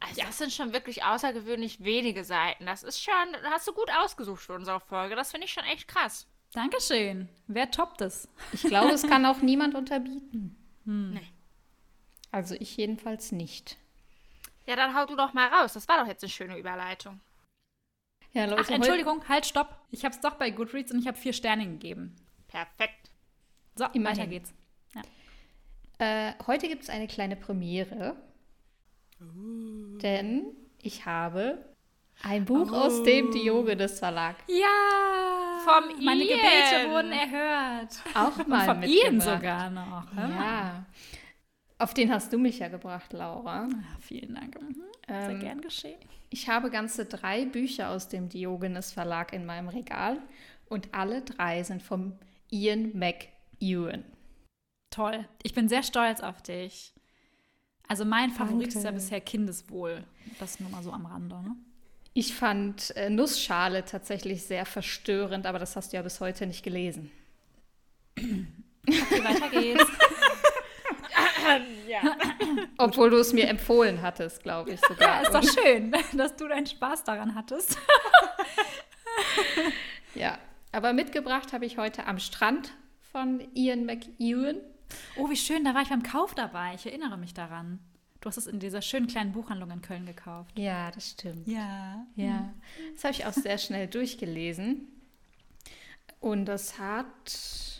Also 0.00 0.22
das 0.22 0.38
sind 0.38 0.52
schon 0.52 0.72
wirklich 0.72 1.04
außergewöhnlich 1.04 1.84
wenige 1.84 2.24
Seiten. 2.24 2.64
Das 2.64 2.82
ist 2.82 2.98
schon, 2.98 3.12
hast 3.50 3.68
du 3.68 3.74
gut 3.74 3.90
ausgesucht 4.02 4.40
für 4.40 4.54
unsere 4.54 4.80
Folge. 4.80 5.16
Das 5.16 5.30
finde 5.30 5.44
ich 5.44 5.52
schon 5.52 5.64
echt 5.64 5.86
krass. 5.86 6.26
Dankeschön. 6.54 7.28
Wer 7.46 7.70
toppt 7.70 8.00
es? 8.00 8.26
Ich 8.52 8.62
glaube, 8.62 8.92
es 8.92 9.02
kann 9.02 9.26
auch 9.26 9.38
niemand 9.42 9.74
unterbieten. 9.74 10.56
Nee. 10.84 11.28
Also 12.30 12.54
ich 12.58 12.76
jedenfalls 12.78 13.32
nicht. 13.32 13.76
Ja, 14.66 14.76
dann 14.76 14.96
hau 14.96 15.04
du 15.04 15.14
doch 15.14 15.34
mal 15.34 15.48
raus. 15.48 15.74
Das 15.74 15.88
war 15.88 15.98
doch 15.98 16.06
jetzt 16.06 16.24
eine 16.24 16.30
schöne 16.30 16.58
Überleitung. 16.58 17.20
Ja, 18.32 18.46
Leute, 18.46 18.62
Ach, 18.66 18.70
Entschuldigung, 18.70 19.22
halt, 19.28 19.44
stopp. 19.46 19.76
Ich 19.90 20.04
habe 20.04 20.14
es 20.14 20.20
doch 20.20 20.34
bei 20.34 20.50
Goodreads 20.50 20.90
und 20.92 20.98
ich 21.00 21.06
habe 21.06 21.18
vier 21.18 21.32
Sterne 21.32 21.66
gegeben. 21.66 22.16
Perfekt. 22.48 23.10
So, 23.74 23.84
Immerhin. 23.92 24.18
weiter 24.18 24.26
geht's. 24.28 24.54
Äh, 25.98 26.32
heute 26.46 26.66
gibt 26.68 26.82
es 26.82 26.90
eine 26.90 27.06
kleine 27.06 27.36
Premiere. 27.36 28.16
Denn 29.20 30.46
ich 30.80 31.06
habe 31.06 31.64
ein 32.24 32.44
Buch 32.44 32.72
aus 32.72 33.02
dem 33.04 33.30
Diogenes 33.30 33.98
Verlag 34.00 34.36
Ja! 34.48 35.60
Vom 35.64 36.04
Meine 36.04 36.24
Ian. 36.24 36.38
Gebete 36.38 36.90
wurden 36.90 37.12
erhört. 37.12 38.02
auch 38.14 38.46
mal 38.48 38.64
Von 38.64 38.82
Ian 38.82 39.16
mitgebracht. 39.16 39.36
sogar 39.38 39.70
noch. 39.70 40.12
Mal. 40.12 40.30
Ja. 40.30 40.84
Auf 41.82 41.94
den 41.94 42.12
hast 42.12 42.32
du 42.32 42.38
mich 42.38 42.60
ja 42.60 42.68
gebracht, 42.68 43.12
Laura. 43.12 43.64
Ah, 43.64 43.96
vielen 43.98 44.36
Dank. 44.36 44.60
Mhm. 44.60 44.76
Sehr 45.08 45.30
Ähm, 45.30 45.40
gern 45.40 45.60
geschehen. 45.60 45.98
Ich 46.30 46.48
habe 46.48 46.70
ganze 46.70 47.06
drei 47.06 47.44
Bücher 47.44 47.90
aus 47.90 48.06
dem 48.06 48.28
Diogenes 48.28 48.92
Verlag 48.92 49.32
in 49.32 49.44
meinem 49.44 49.66
Regal 49.66 50.18
und 50.68 50.94
alle 50.94 51.22
drei 51.22 51.60
sind 51.64 51.82
vom 51.82 52.12
Ian 52.50 52.92
McEwan. 52.96 54.04
Toll. 54.90 55.26
Ich 55.42 55.54
bin 55.54 55.68
sehr 55.68 55.82
stolz 55.82 56.20
auf 56.20 56.40
dich. 56.40 56.92
Also 57.88 58.04
mein 58.04 58.30
Favorit 58.30 58.68
ist 58.68 58.76
ja 58.76 58.82
Danke. 58.84 59.00
bisher 59.00 59.20
Kindeswohl. 59.20 60.04
Das 60.38 60.60
nur 60.60 60.70
mal 60.70 60.84
so 60.84 60.92
am 60.92 61.04
Rande, 61.04 61.42
ne? 61.42 61.56
Ich 62.14 62.32
fand 62.32 62.94
äh, 62.94 63.10
Nussschale 63.10 63.84
tatsächlich 63.84 64.44
sehr 64.44 64.66
verstörend, 64.66 65.46
aber 65.46 65.58
das 65.58 65.74
hast 65.74 65.92
du 65.92 65.96
ja 65.96 66.02
bis 66.02 66.20
heute 66.20 66.46
nicht 66.46 66.62
gelesen. 66.62 67.10
Okay, 68.16 69.24
weiter 69.24 69.50
geht's. 69.50 69.84
Ja. 71.88 72.16
Obwohl 72.78 73.10
du 73.10 73.18
es 73.18 73.32
mir 73.32 73.48
empfohlen 73.48 74.02
hattest, 74.02 74.42
glaube 74.42 74.70
ich 74.72 74.80
sogar. 74.80 75.22
Ja, 75.22 75.22
ist 75.22 75.34
doch 75.34 75.62
schön, 75.62 75.94
dass 76.14 76.36
du 76.36 76.48
deinen 76.48 76.66
Spaß 76.66 77.04
daran 77.04 77.34
hattest. 77.34 77.78
Ja, 80.14 80.38
aber 80.72 80.92
mitgebracht 80.92 81.52
habe 81.52 81.64
ich 81.66 81.78
heute 81.78 82.06
am 82.06 82.18
Strand 82.18 82.72
von 83.12 83.42
Ian 83.54 83.86
McEwan. 83.86 84.60
Oh, 85.16 85.30
wie 85.30 85.36
schön, 85.36 85.64
da 85.64 85.74
war 85.74 85.82
ich 85.82 85.88
beim 85.88 86.02
Kauf 86.02 86.34
dabei. 86.34 86.74
Ich 86.74 86.86
erinnere 86.86 87.16
mich 87.16 87.34
daran. 87.34 87.78
Du 88.20 88.28
hast 88.28 88.36
es 88.36 88.46
in 88.46 88.60
dieser 88.60 88.82
schönen 88.82 89.06
kleinen 89.06 89.32
Buchhandlung 89.32 89.70
in 89.70 89.82
Köln 89.82 90.06
gekauft. 90.06 90.56
Ja, 90.58 90.90
das 90.90 91.10
stimmt. 91.10 91.48
Ja. 91.48 92.06
Ja, 92.14 92.52
das 92.94 93.04
habe 93.04 93.14
ich 93.14 93.26
auch 93.26 93.32
sehr 93.32 93.58
schnell 93.58 93.86
durchgelesen. 93.88 94.86
Und 96.20 96.44
das 96.44 96.78
hat, 96.78 97.71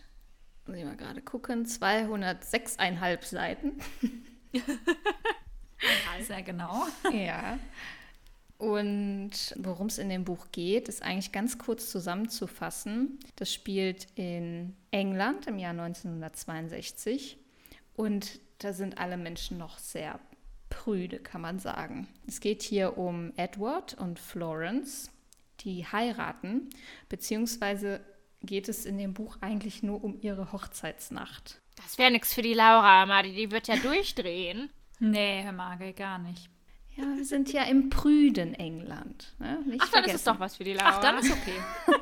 muss 0.67 0.77
ich 0.77 0.85
mal 0.85 0.97
gerade 0.97 1.23
gucken, 1.23 1.65
206,5 1.67 3.25
Seiten. 3.25 3.73
Sehr 6.23 6.43
genau. 6.43 6.87
Ja. 7.13 7.59
Und 8.59 9.33
worum 9.57 9.89
es 9.89 9.99
in 9.99 10.09
dem 10.09 10.25
Buch 10.25 10.47
geht, 10.53 10.89
ist 10.89 11.03
eigentlich 11.03 11.33
ganz 11.33 11.59
kurz 11.59 11.91
zusammenzufassen. 11.91 13.19
Das 13.35 13.53
spielt 13.53 14.07
in 14.15 14.77
England 14.93 15.49
im 15.49 15.59
Jahr 15.59 15.73
1962 15.73 17.39
und 17.97 18.39
da 18.59 18.73
sind 18.73 18.99
alle 18.99 19.17
Menschen 19.17 19.59
noch 19.59 19.79
sehr 19.79 20.21
prüde, 20.71 21.19
kann 21.19 21.41
man 21.41 21.59
sagen. 21.59 22.07
Es 22.29 22.39
geht 22.39 22.63
hier 22.63 22.97
um 22.97 23.33
Edward 23.37 23.95
und 23.95 24.21
Florence, 24.21 25.11
die 25.61 25.85
heiraten, 25.85 26.71
beziehungsweise 27.09 28.01
geht 28.43 28.69
es 28.69 28.85
in 28.85 28.99
dem 28.99 29.15
Buch 29.15 29.39
eigentlich 29.41 29.83
nur 29.83 30.03
um 30.03 30.19
ihre 30.21 30.53
Hochzeitsnacht. 30.53 31.61
Das 31.77 31.99
wäre 31.99 32.11
nichts 32.11 32.35
für 32.35 32.43
die 32.43 32.55
Laura, 32.55 33.07
Madi. 33.07 33.33
Die 33.35 33.51
wird 33.51 33.69
ja 33.69 33.77
durchdrehen. 33.77 34.71
Nee, 34.99 35.43
Herr 35.43 35.53
Marge, 35.53 35.93
gar 35.93 36.19
nicht. 36.19 36.49
Ja, 36.97 37.05
wir 37.17 37.25
sind 37.25 37.53
ja 37.53 37.63
im 37.65 37.89
prüden 37.89 38.55
England. 38.55 39.35
Ne? 39.39 39.63
Nicht 39.67 39.83
Ach, 39.83 39.91
dann 39.91 40.05
ist 40.05 40.11
vergessen. 40.11 40.17
es 40.17 40.25
doch 40.25 40.41
was 40.41 40.57
für 40.57 40.65
die 40.65 40.75
Laura. 40.75 40.91
Ach, 40.97 41.01
dann 41.01 41.19
ist 41.19 41.31
okay. 41.31 41.57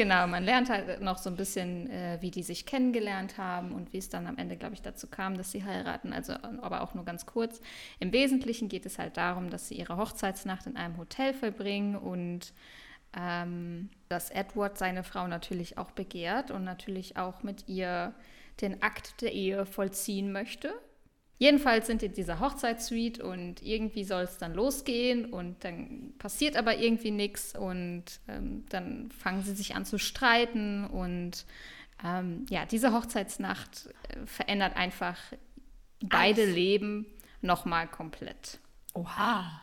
Genau, 0.00 0.26
man 0.26 0.44
lernt 0.44 0.70
halt 0.70 1.02
noch 1.02 1.18
so 1.18 1.28
ein 1.28 1.36
bisschen, 1.36 1.90
äh, 1.90 2.16
wie 2.22 2.30
die 2.30 2.42
sich 2.42 2.64
kennengelernt 2.64 3.36
haben 3.36 3.72
und 3.72 3.92
wie 3.92 3.98
es 3.98 4.08
dann 4.08 4.26
am 4.26 4.38
Ende, 4.38 4.56
glaube 4.56 4.72
ich, 4.72 4.80
dazu 4.80 5.08
kam, 5.08 5.36
dass 5.36 5.52
sie 5.52 5.62
heiraten. 5.62 6.14
Also, 6.14 6.32
aber 6.62 6.80
auch 6.80 6.94
nur 6.94 7.04
ganz 7.04 7.26
kurz. 7.26 7.60
Im 7.98 8.10
Wesentlichen 8.10 8.70
geht 8.70 8.86
es 8.86 8.98
halt 8.98 9.18
darum, 9.18 9.50
dass 9.50 9.68
sie 9.68 9.74
ihre 9.74 9.98
Hochzeitsnacht 9.98 10.66
in 10.66 10.76
einem 10.76 10.96
Hotel 10.96 11.34
verbringen 11.34 11.96
und 11.96 12.54
ähm, 13.16 13.90
dass 14.08 14.30
Edward 14.30 14.78
seine 14.78 15.04
Frau 15.04 15.26
natürlich 15.26 15.78
auch 15.78 15.90
begehrt 15.90 16.50
und 16.50 16.64
natürlich 16.64 17.16
auch 17.16 17.42
mit 17.42 17.68
ihr 17.68 18.14
den 18.60 18.82
Akt 18.82 19.20
der 19.22 19.32
Ehe 19.32 19.66
vollziehen 19.66 20.32
möchte. 20.32 20.72
Jedenfalls 21.38 21.86
sind 21.86 22.02
in 22.02 22.12
dieser 22.12 22.38
Hochzeitssuite 22.38 23.24
und 23.24 23.62
irgendwie 23.62 24.04
soll 24.04 24.24
es 24.24 24.36
dann 24.36 24.52
losgehen 24.52 25.24
und 25.24 25.64
dann 25.64 26.12
passiert 26.18 26.54
aber 26.54 26.76
irgendwie 26.76 27.10
nichts 27.10 27.56
und 27.56 28.04
ähm, 28.28 28.66
dann 28.68 29.10
fangen 29.10 29.42
sie 29.42 29.54
sich 29.54 29.74
an 29.74 29.86
zu 29.86 29.98
streiten 29.98 30.84
und 30.84 31.46
ähm, 32.04 32.44
ja, 32.50 32.66
diese 32.66 32.92
Hochzeitsnacht 32.92 33.88
äh, 34.08 34.26
verändert 34.26 34.76
einfach 34.76 35.16
beide 36.02 36.42
Alles. 36.42 36.54
Leben 36.54 37.06
nochmal 37.40 37.88
komplett. 37.88 38.58
Oha. 38.92 39.62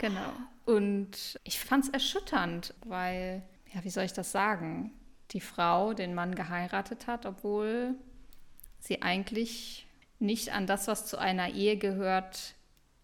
Genau. 0.00 0.32
Und 0.64 1.38
ich 1.44 1.60
fand 1.60 1.84
es 1.84 1.90
erschütternd, 1.90 2.74
weil, 2.86 3.42
ja, 3.74 3.84
wie 3.84 3.90
soll 3.90 4.04
ich 4.04 4.14
das 4.14 4.32
sagen? 4.32 4.92
Die 5.32 5.42
Frau 5.42 5.92
den 5.92 6.14
Mann 6.14 6.34
geheiratet 6.34 7.06
hat, 7.06 7.26
obwohl 7.26 7.94
sie 8.78 9.02
eigentlich 9.02 9.86
nicht 10.18 10.52
an 10.54 10.66
das, 10.66 10.88
was 10.88 11.06
zu 11.06 11.18
einer 11.18 11.50
Ehe 11.50 11.76
gehört, 11.76 12.54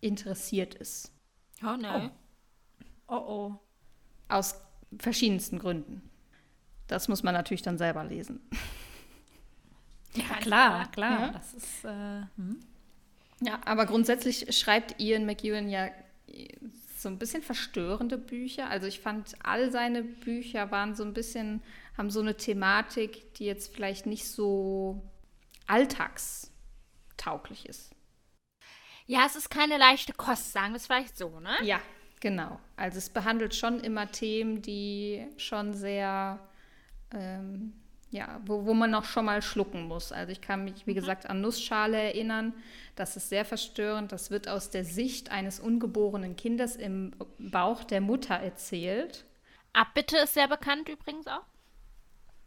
interessiert 0.00 0.74
ist. 0.74 1.12
Oh, 1.62 1.76
ne. 1.76 2.10
Oh 3.08 3.14
oh. 3.14 3.54
Aus 4.28 4.54
verschiedensten 4.98 5.58
Gründen. 5.58 6.08
Das 6.86 7.08
muss 7.08 7.22
man 7.22 7.34
natürlich 7.34 7.62
dann 7.62 7.76
selber 7.76 8.04
lesen. 8.04 8.40
Ja, 10.14 10.36
klar, 10.40 10.90
klar. 10.92 11.20
Ja. 11.20 11.28
Das 11.32 11.52
ist. 11.52 11.84
Äh, 11.84 12.22
hm. 12.36 12.60
Ja, 13.40 13.60
aber 13.66 13.84
grundsätzlich 13.84 14.56
schreibt 14.56 14.98
Ian 14.98 15.26
McEwan 15.26 15.68
ja 15.68 15.90
so 17.02 17.08
ein 17.08 17.18
bisschen 17.18 17.42
verstörende 17.42 18.18
Bücher. 18.18 18.70
Also 18.70 18.86
ich 18.86 19.00
fand, 19.00 19.34
all 19.42 19.70
seine 19.70 20.02
Bücher 20.02 20.70
waren 20.70 20.94
so 20.94 21.04
ein 21.04 21.14
bisschen, 21.14 21.62
haben 21.96 22.10
so 22.10 22.20
eine 22.20 22.36
Thematik, 22.36 23.34
die 23.34 23.44
jetzt 23.44 23.74
vielleicht 23.74 24.06
nicht 24.06 24.28
so 24.28 25.02
alltagstauglich 25.66 27.66
ist. 27.66 27.94
Ja, 29.06 29.24
es 29.26 29.36
ist 29.36 29.50
keine 29.50 29.78
leichte 29.78 30.12
Kost, 30.12 30.52
sagen 30.52 30.72
wir 30.72 30.76
es 30.76 30.86
vielleicht 30.86 31.16
so, 31.16 31.40
ne? 31.40 31.56
Ja, 31.62 31.80
genau. 32.20 32.58
Also 32.76 32.98
es 32.98 33.08
behandelt 33.08 33.54
schon 33.54 33.80
immer 33.80 34.10
Themen, 34.10 34.62
die 34.62 35.26
schon 35.36 35.74
sehr, 35.74 36.40
ähm, 37.12 37.72
ja, 38.10 38.40
wo, 38.44 38.64
wo 38.64 38.74
man 38.74 38.90
noch 38.90 39.04
schon 39.04 39.24
mal 39.24 39.42
schlucken 39.42 39.88
muss. 39.88 40.12
Also 40.12 40.32
ich 40.32 40.40
kann 40.40 40.64
mich, 40.64 40.86
wie 40.86 40.94
gesagt, 40.94 41.28
an 41.28 41.40
Nussschale 41.40 41.96
erinnern. 41.96 42.54
Das 42.94 43.16
ist 43.16 43.28
sehr 43.28 43.44
verstörend. 43.44 44.12
Das 44.12 44.30
wird 44.30 44.48
aus 44.48 44.70
der 44.70 44.84
Sicht 44.84 45.30
eines 45.30 45.60
ungeborenen 45.60 46.36
Kindes 46.36 46.76
im 46.76 47.12
Bauch 47.38 47.84
der 47.84 48.00
Mutter 48.00 48.34
erzählt. 48.34 49.24
Abbitte 49.72 50.16
ist 50.18 50.34
sehr 50.34 50.48
bekannt 50.48 50.88
übrigens 50.88 51.26
auch. 51.26 51.44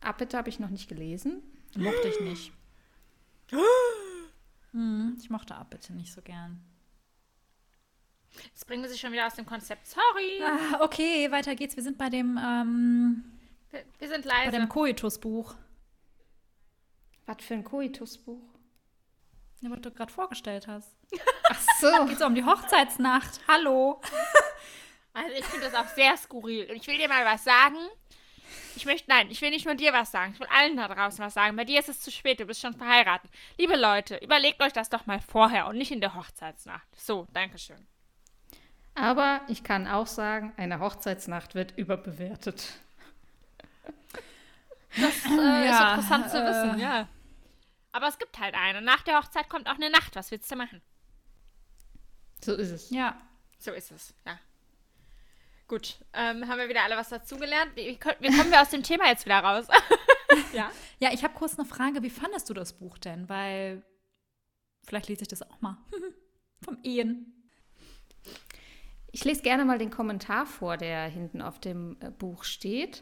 Abbitte 0.01 0.37
habe 0.37 0.49
ich 0.49 0.59
noch 0.59 0.69
nicht 0.69 0.87
gelesen. 0.87 1.43
Mochte 1.75 2.07
ich 2.07 2.19
nicht. 2.21 2.51
Hm, 4.71 5.17
ich 5.19 5.31
mochte 5.31 5.55
Abbitte 5.55 5.93
nicht 5.93 6.13
so 6.13 6.21
gern. 6.21 6.61
Jetzt 8.43 8.67
bringen 8.67 8.83
wir 8.83 8.89
sich 8.89 9.01
schon 9.01 9.11
wieder 9.11 9.25
aus 9.25 9.33
dem 9.33 9.45
Konzept. 9.45 9.87
Sorry. 9.87 10.43
Ah, 10.43 10.83
okay, 10.83 11.31
weiter 11.31 11.55
geht's. 11.55 11.75
Wir 11.75 11.81
sind 11.81 11.97
bei 11.97 12.09
dem, 12.09 12.37
ähm, 12.37 13.23
Wir, 13.71 13.83
wir 13.99 14.07
sind 14.07 14.25
bei 14.25 14.45
leise. 14.45 14.51
dem 14.51 14.69
Koitus-Buch. 14.69 15.55
Was 17.25 17.37
für 17.41 17.53
ein 17.53 17.63
Koitusbuch. 17.63 18.41
Ja, 19.61 19.69
was 19.69 19.81
du 19.81 19.91
gerade 19.91 20.11
vorgestellt 20.11 20.67
hast. 20.67 20.95
Ach 21.49 21.61
so. 21.79 22.05
Geht 22.05 22.17
so 22.17 22.25
um 22.25 22.35
die 22.35 22.43
Hochzeitsnacht. 22.43 23.41
Hallo. 23.47 24.01
Also 25.11 25.35
ich 25.35 25.43
finde 25.45 25.65
das 25.65 25.73
auch 25.73 25.87
sehr 25.95 26.15
skurril. 26.17 26.69
Und 26.69 26.77
ich 26.77 26.87
will 26.87 26.97
dir 26.97 27.09
mal 27.09 27.25
was 27.25 27.43
sagen. 27.43 27.77
Ich 28.75 28.85
möchte, 28.85 29.09
nein, 29.09 29.29
ich 29.31 29.41
will 29.41 29.49
nicht 29.49 29.65
nur 29.65 29.73
dir 29.73 29.91
was 29.91 30.11
sagen. 30.11 30.33
Ich 30.33 30.39
will 30.39 30.47
allen 30.55 30.77
da 30.77 30.87
draußen 30.87 31.25
was 31.25 31.33
sagen. 31.33 31.57
Bei 31.57 31.65
dir 31.65 31.79
ist 31.79 31.89
es 31.89 31.99
zu 31.99 32.11
spät, 32.11 32.39
du 32.39 32.45
bist 32.45 32.61
schon 32.61 32.75
verheiratet. 32.75 33.29
Liebe 33.57 33.75
Leute, 33.75 34.17
überlegt 34.17 34.61
euch 34.61 34.71
das 34.71 34.89
doch 34.89 35.07
mal 35.07 35.19
vorher 35.19 35.65
und 35.65 35.77
nicht 35.77 35.91
in 35.91 35.99
der 35.99 36.13
Hochzeitsnacht. 36.13 36.87
So, 36.95 37.27
Dankeschön. 37.33 37.87
Aber 38.93 39.41
ich 39.47 39.63
kann 39.63 39.87
auch 39.87 40.07
sagen, 40.07 40.53
eine 40.57 40.79
Hochzeitsnacht 40.79 41.55
wird 41.55 41.75
überbewertet. 41.75 42.79
Das 44.95 45.25
äh, 45.25 45.67
Ja, 45.67 45.95
ist 45.95 46.07
interessant 46.07 46.31
zu 46.31 46.37
äh. 46.37 46.45
wissen, 46.45 46.79
ja. 46.79 47.07
Aber 47.91 48.07
es 48.07 48.17
gibt 48.17 48.39
halt 48.39 48.55
eine. 48.55 48.81
Nach 48.81 49.01
der 49.01 49.17
Hochzeit 49.17 49.49
kommt 49.49 49.67
auch 49.67 49.75
eine 49.75 49.89
Nacht. 49.89 50.15
Was 50.15 50.31
willst 50.31 50.51
du 50.51 50.55
machen? 50.55 50.81
So 52.43 52.53
ist 52.55 52.71
es. 52.71 52.89
Ja. 52.89 53.19
So 53.57 53.71
ist 53.71 53.91
es, 53.91 54.13
ja. 54.25 54.39
Gut, 55.67 55.99
ähm, 56.13 56.47
haben 56.47 56.57
wir 56.57 56.69
wieder 56.69 56.83
alle 56.83 56.97
was 56.97 57.09
dazugelernt. 57.09 57.75
Wie, 57.75 57.87
wie 57.87 57.97
kommen 57.97 58.51
wir 58.51 58.61
aus 58.61 58.69
dem 58.69 58.81
Thema 58.81 59.07
jetzt 59.07 59.25
wieder 59.25 59.39
raus? 59.39 59.67
ja. 60.53 60.71
Ja, 60.99 61.11
ich 61.13 61.23
habe 61.23 61.35
kurz 61.35 61.59
eine 61.59 61.67
Frage. 61.67 62.01
Wie 62.01 62.09
fandest 62.09 62.49
du 62.49 62.53
das 62.53 62.73
Buch 62.73 62.97
denn? 62.97 63.29
Weil 63.29 63.83
vielleicht 64.83 65.09
lese 65.09 65.23
ich 65.23 65.27
das 65.27 65.43
auch 65.43 65.61
mal. 65.61 65.77
Vom 66.63 66.79
Ehen. 66.83 67.51
Ich 69.11 69.25
lese 69.25 69.41
gerne 69.41 69.65
mal 69.65 69.77
den 69.77 69.91
Kommentar 69.91 70.45
vor, 70.45 70.77
der 70.77 71.07
hinten 71.07 71.41
auf 71.41 71.59
dem 71.59 71.97
äh, 71.99 72.09
Buch 72.09 72.43
steht. 72.43 73.01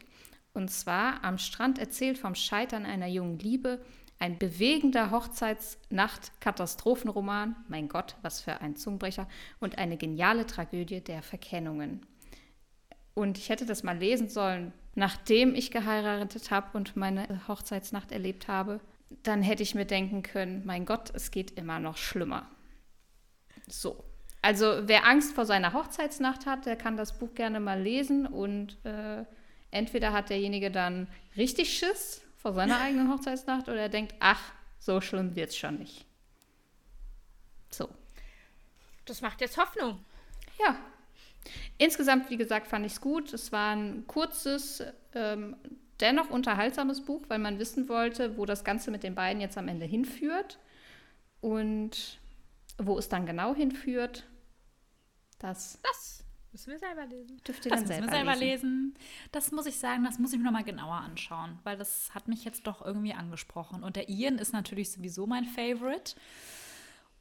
Und 0.58 0.68
zwar: 0.68 1.22
Am 1.22 1.38
Strand 1.38 1.78
erzählt 1.78 2.18
vom 2.18 2.34
Scheitern 2.34 2.84
einer 2.84 3.06
jungen 3.06 3.38
Liebe. 3.38 3.80
Ein 4.18 4.38
bewegender 4.38 5.12
Hochzeitsnacht-Katastrophenroman. 5.12 7.54
Mein 7.68 7.88
Gott, 7.88 8.16
was 8.22 8.40
für 8.40 8.60
ein 8.60 8.74
Zungenbrecher. 8.74 9.28
Und 9.60 9.78
eine 9.78 9.96
geniale 9.96 10.46
Tragödie 10.46 11.00
der 11.00 11.22
Verkennungen. 11.22 12.04
Und 13.14 13.38
ich 13.38 13.50
hätte 13.50 13.66
das 13.66 13.84
mal 13.84 13.96
lesen 13.96 14.28
sollen, 14.28 14.72
nachdem 14.96 15.54
ich 15.54 15.70
geheiratet 15.70 16.50
habe 16.50 16.76
und 16.76 16.96
meine 16.96 17.46
Hochzeitsnacht 17.46 18.10
erlebt 18.10 18.48
habe. 18.48 18.80
Dann 19.22 19.42
hätte 19.42 19.62
ich 19.62 19.76
mir 19.76 19.86
denken 19.86 20.24
können, 20.24 20.66
mein 20.66 20.86
Gott, 20.86 21.12
es 21.14 21.30
geht 21.30 21.52
immer 21.52 21.78
noch 21.78 21.96
schlimmer. 21.96 22.50
So. 23.68 24.02
Also 24.42 24.82
wer 24.86 25.06
Angst 25.06 25.34
vor 25.34 25.46
seiner 25.46 25.72
Hochzeitsnacht 25.72 26.46
hat, 26.46 26.66
der 26.66 26.74
kann 26.74 26.96
das 26.96 27.16
Buch 27.16 27.34
gerne 27.34 27.60
mal 27.60 27.80
lesen 27.80 28.26
und 28.26 28.84
äh, 28.84 29.24
entweder 29.70 30.12
hat 30.12 30.30
derjenige 30.30 30.70
dann 30.70 31.08
richtig 31.36 31.78
Schiss 31.78 32.22
vor 32.36 32.52
seiner 32.52 32.80
eigenen 32.80 33.10
Hochzeitsnacht 33.12 33.68
oder 33.68 33.80
er 33.80 33.88
denkt, 33.88 34.14
ach, 34.20 34.40
so 34.78 35.00
schlimm 35.00 35.34
wird's 35.36 35.56
schon 35.56 35.78
nicht. 35.78 36.04
So. 37.70 37.88
Das 39.04 39.20
macht 39.20 39.40
jetzt 39.40 39.58
Hoffnung. 39.58 40.04
Ja. 40.64 40.76
Insgesamt, 41.78 42.30
wie 42.30 42.36
gesagt, 42.36 42.66
fand 42.66 42.84
ich 42.84 42.92
es 42.92 43.00
gut. 43.00 43.32
Es 43.32 43.52
war 43.52 43.74
ein 43.74 44.06
kurzes, 44.06 44.82
ähm, 45.14 45.56
dennoch 46.00 46.30
unterhaltsames 46.30 47.04
Buch, 47.04 47.22
weil 47.28 47.38
man 47.38 47.58
wissen 47.58 47.88
wollte, 47.88 48.36
wo 48.36 48.44
das 48.44 48.64
Ganze 48.64 48.90
mit 48.90 49.02
den 49.02 49.14
beiden 49.14 49.40
jetzt 49.40 49.56
am 49.56 49.68
Ende 49.68 49.86
hinführt. 49.86 50.58
Und 51.40 52.18
wo 52.78 52.98
es 52.98 53.08
dann 53.08 53.26
genau 53.26 53.54
hinführt, 53.54 54.24
das 55.38 55.78
Das 55.82 56.17
müssen 56.52 56.70
wir 56.72 56.78
selber 56.78 57.06
lesen. 57.06 57.40
dürft 57.46 57.64
ihr 57.66 57.70
Das 57.70 57.80
dann 57.84 57.88
müssen 57.88 58.02
selber, 58.02 58.06
wir 58.06 58.16
selber 58.16 58.36
lesen. 58.36 58.94
lesen. 58.94 58.94
Das 59.32 59.52
muss 59.52 59.66
ich 59.66 59.76
sagen, 59.78 60.04
das 60.04 60.18
muss 60.18 60.32
ich 60.32 60.38
mir 60.38 60.44
nochmal 60.44 60.64
genauer 60.64 60.96
anschauen, 60.96 61.58
weil 61.64 61.76
das 61.76 62.14
hat 62.14 62.28
mich 62.28 62.44
jetzt 62.44 62.66
doch 62.66 62.84
irgendwie 62.84 63.14
angesprochen. 63.14 63.82
Und 63.82 63.96
der 63.96 64.08
Ian 64.08 64.38
ist 64.38 64.52
natürlich 64.52 64.90
sowieso 64.92 65.26
mein 65.26 65.44
Favorite. 65.44 66.14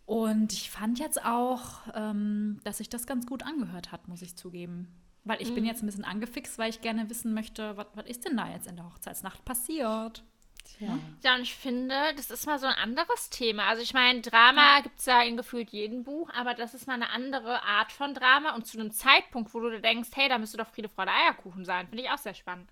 Und 0.05 0.53
ich 0.53 0.71
fand 0.71 0.99
jetzt 0.99 1.23
auch, 1.25 1.81
ähm, 1.93 2.59
dass 2.63 2.77
sich 2.77 2.87
das 2.89 3.05
ganz 3.07 3.25
gut 3.27 3.43
angehört 3.43 3.91
hat, 3.91 4.07
muss 4.07 4.21
ich 4.21 4.37
zugeben. 4.37 4.87
Weil 5.25 5.41
ich 5.41 5.53
bin 5.53 5.65
jetzt 5.65 5.83
ein 5.83 5.87
bisschen 5.87 6.05
angefixt, 6.05 6.57
weil 6.57 6.69
ich 6.69 6.79
gerne 6.79 7.09
wissen 7.09 7.33
möchte, 7.33 7.75
was, 7.75 7.87
was 7.95 8.05
ist 8.05 8.23
denn 8.25 8.37
da 8.37 8.49
jetzt 8.49 8.65
in 8.67 8.77
der 8.77 8.85
Hochzeitsnacht 8.85 9.43
passiert? 9.43 10.23
Ja. 10.79 10.99
Ja, 11.23 11.35
und 11.35 11.41
ich 11.41 11.55
finde, 11.55 11.95
das 12.15 12.29
ist 12.29 12.45
mal 12.45 12.59
so 12.59 12.67
ein 12.67 12.75
anderes 12.75 13.29
Thema. 13.29 13.65
Also 13.67 13.81
ich 13.81 13.93
meine, 13.93 14.21
Drama 14.21 14.81
gibt 14.81 14.99
es 14.99 15.05
ja 15.05 15.21
in 15.23 15.37
gefühlt 15.37 15.69
jedem 15.69 16.03
Buch, 16.03 16.29
aber 16.33 16.53
das 16.53 16.73
ist 16.73 16.87
mal 16.87 16.93
eine 16.93 17.09
andere 17.09 17.63
Art 17.63 17.91
von 17.91 18.13
Drama 18.13 18.55
und 18.55 18.67
zu 18.67 18.79
einem 18.79 18.91
Zeitpunkt, 18.91 19.53
wo 19.53 19.59
du 19.59 19.71
dir 19.71 19.81
denkst, 19.81 20.09
hey, 20.13 20.29
da 20.29 20.37
müsste 20.37 20.57
doch 20.57 20.67
Friede, 20.67 20.89
Freude, 20.89 21.11
Eierkuchen 21.11 21.65
sein. 21.65 21.87
Finde 21.87 22.03
ich 22.03 22.09
auch 22.09 22.17
sehr 22.17 22.33
spannend. 22.33 22.69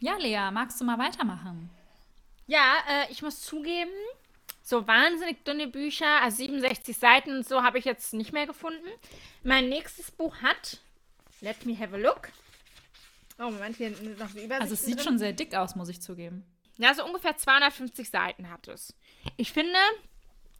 Ja, 0.00 0.16
Lea, 0.16 0.50
magst 0.52 0.80
du 0.80 0.84
mal 0.84 0.98
weitermachen? 0.98 1.70
Ja, 2.46 2.74
äh, 2.88 3.10
ich 3.10 3.22
muss 3.22 3.42
zugeben, 3.42 3.90
so 4.62 4.86
wahnsinnig 4.86 5.44
dünne 5.44 5.68
Bücher, 5.68 6.20
also 6.22 6.38
67 6.38 6.96
Seiten 6.96 7.36
und 7.38 7.48
so 7.48 7.62
habe 7.62 7.78
ich 7.78 7.84
jetzt 7.84 8.12
nicht 8.14 8.32
mehr 8.32 8.46
gefunden. 8.46 8.86
Mein 9.42 9.68
nächstes 9.68 10.10
Buch 10.10 10.36
hat, 10.42 10.80
let 11.40 11.64
me 11.64 11.78
have 11.78 11.94
a 11.94 11.98
look. 11.98 12.30
Oh, 13.38 13.50
Moment, 13.50 13.76
hier 13.76 13.90
noch 13.90 14.30
eine 14.30 14.42
Übersicht. 14.44 14.60
Also 14.60 14.74
es 14.74 14.84
sieht 14.84 14.96
drin. 14.96 15.04
schon 15.04 15.18
sehr 15.18 15.32
dick 15.32 15.54
aus, 15.54 15.76
muss 15.76 15.88
ich 15.88 16.00
zugeben. 16.00 16.44
Ja, 16.78 16.94
so 16.94 17.04
ungefähr 17.04 17.36
250 17.36 18.10
Seiten 18.10 18.50
hat 18.50 18.68
es. 18.68 18.94
Ich 19.36 19.52
finde, 19.52 19.78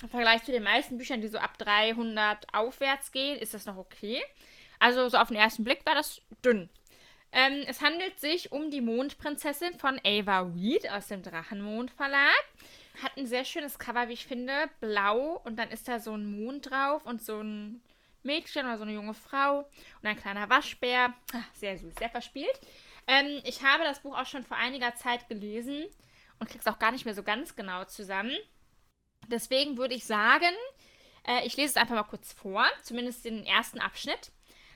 im 0.02 0.08
Vergleich 0.08 0.42
zu 0.44 0.52
den 0.52 0.62
meisten 0.62 0.98
Büchern, 0.98 1.20
die 1.20 1.28
so 1.28 1.38
ab 1.38 1.58
300 1.58 2.54
aufwärts 2.54 3.12
gehen, 3.12 3.38
ist 3.38 3.54
das 3.54 3.66
noch 3.66 3.76
okay. 3.76 4.22
Also 4.78 5.08
so 5.08 5.18
auf 5.18 5.28
den 5.28 5.36
ersten 5.36 5.64
Blick 5.64 5.84
war 5.84 5.94
das 5.94 6.20
dünn. 6.44 6.68
Ähm, 7.32 7.64
es 7.66 7.80
handelt 7.80 8.18
sich 8.20 8.52
um 8.52 8.70
die 8.70 8.80
Mondprinzessin 8.80 9.78
von 9.78 10.00
Ava 10.04 10.40
Reed 10.54 10.90
aus 10.90 11.08
dem 11.08 11.22
Drachenmond 11.22 11.90
Verlag. 11.90 12.44
Hat 13.02 13.16
ein 13.16 13.26
sehr 13.26 13.44
schönes 13.44 13.78
Cover, 13.78 14.08
wie 14.08 14.14
ich 14.14 14.26
finde. 14.26 14.52
Blau 14.80 15.40
und 15.44 15.56
dann 15.56 15.70
ist 15.70 15.88
da 15.88 15.98
so 15.98 16.14
ein 16.14 16.24
Mond 16.30 16.70
drauf 16.70 17.04
und 17.04 17.22
so 17.22 17.40
ein 17.40 17.82
Mädchen 18.22 18.64
oder 18.66 18.78
so 18.78 18.84
eine 18.84 18.92
junge 18.92 19.14
Frau 19.14 19.60
und 20.00 20.08
ein 20.08 20.16
kleiner 20.16 20.48
Waschbär. 20.48 21.12
Ah, 21.32 21.42
Sehr 21.54 21.76
süß, 21.78 21.94
sehr 21.98 22.08
verspielt. 22.10 22.58
Ähm, 23.06 23.40
ich 23.44 23.62
habe 23.62 23.84
das 23.84 24.00
Buch 24.00 24.16
auch 24.16 24.26
schon 24.26 24.42
vor 24.44 24.56
einiger 24.56 24.94
Zeit 24.96 25.28
gelesen 25.28 25.84
und 26.38 26.48
krieg's 26.48 26.66
auch 26.66 26.78
gar 26.78 26.92
nicht 26.92 27.04
mehr 27.04 27.14
so 27.14 27.22
ganz 27.22 27.56
genau 27.56 27.84
zusammen. 27.84 28.36
Deswegen 29.28 29.76
würde 29.76 29.94
ich 29.94 30.04
sagen, 30.04 30.54
äh, 31.26 31.46
ich 31.46 31.56
lese 31.56 31.70
es 31.70 31.76
einfach 31.76 31.94
mal 31.94 32.04
kurz 32.04 32.32
vor, 32.32 32.64
zumindest 32.82 33.24
den 33.24 33.44
ersten 33.44 33.80
Abschnitt. 33.80 34.30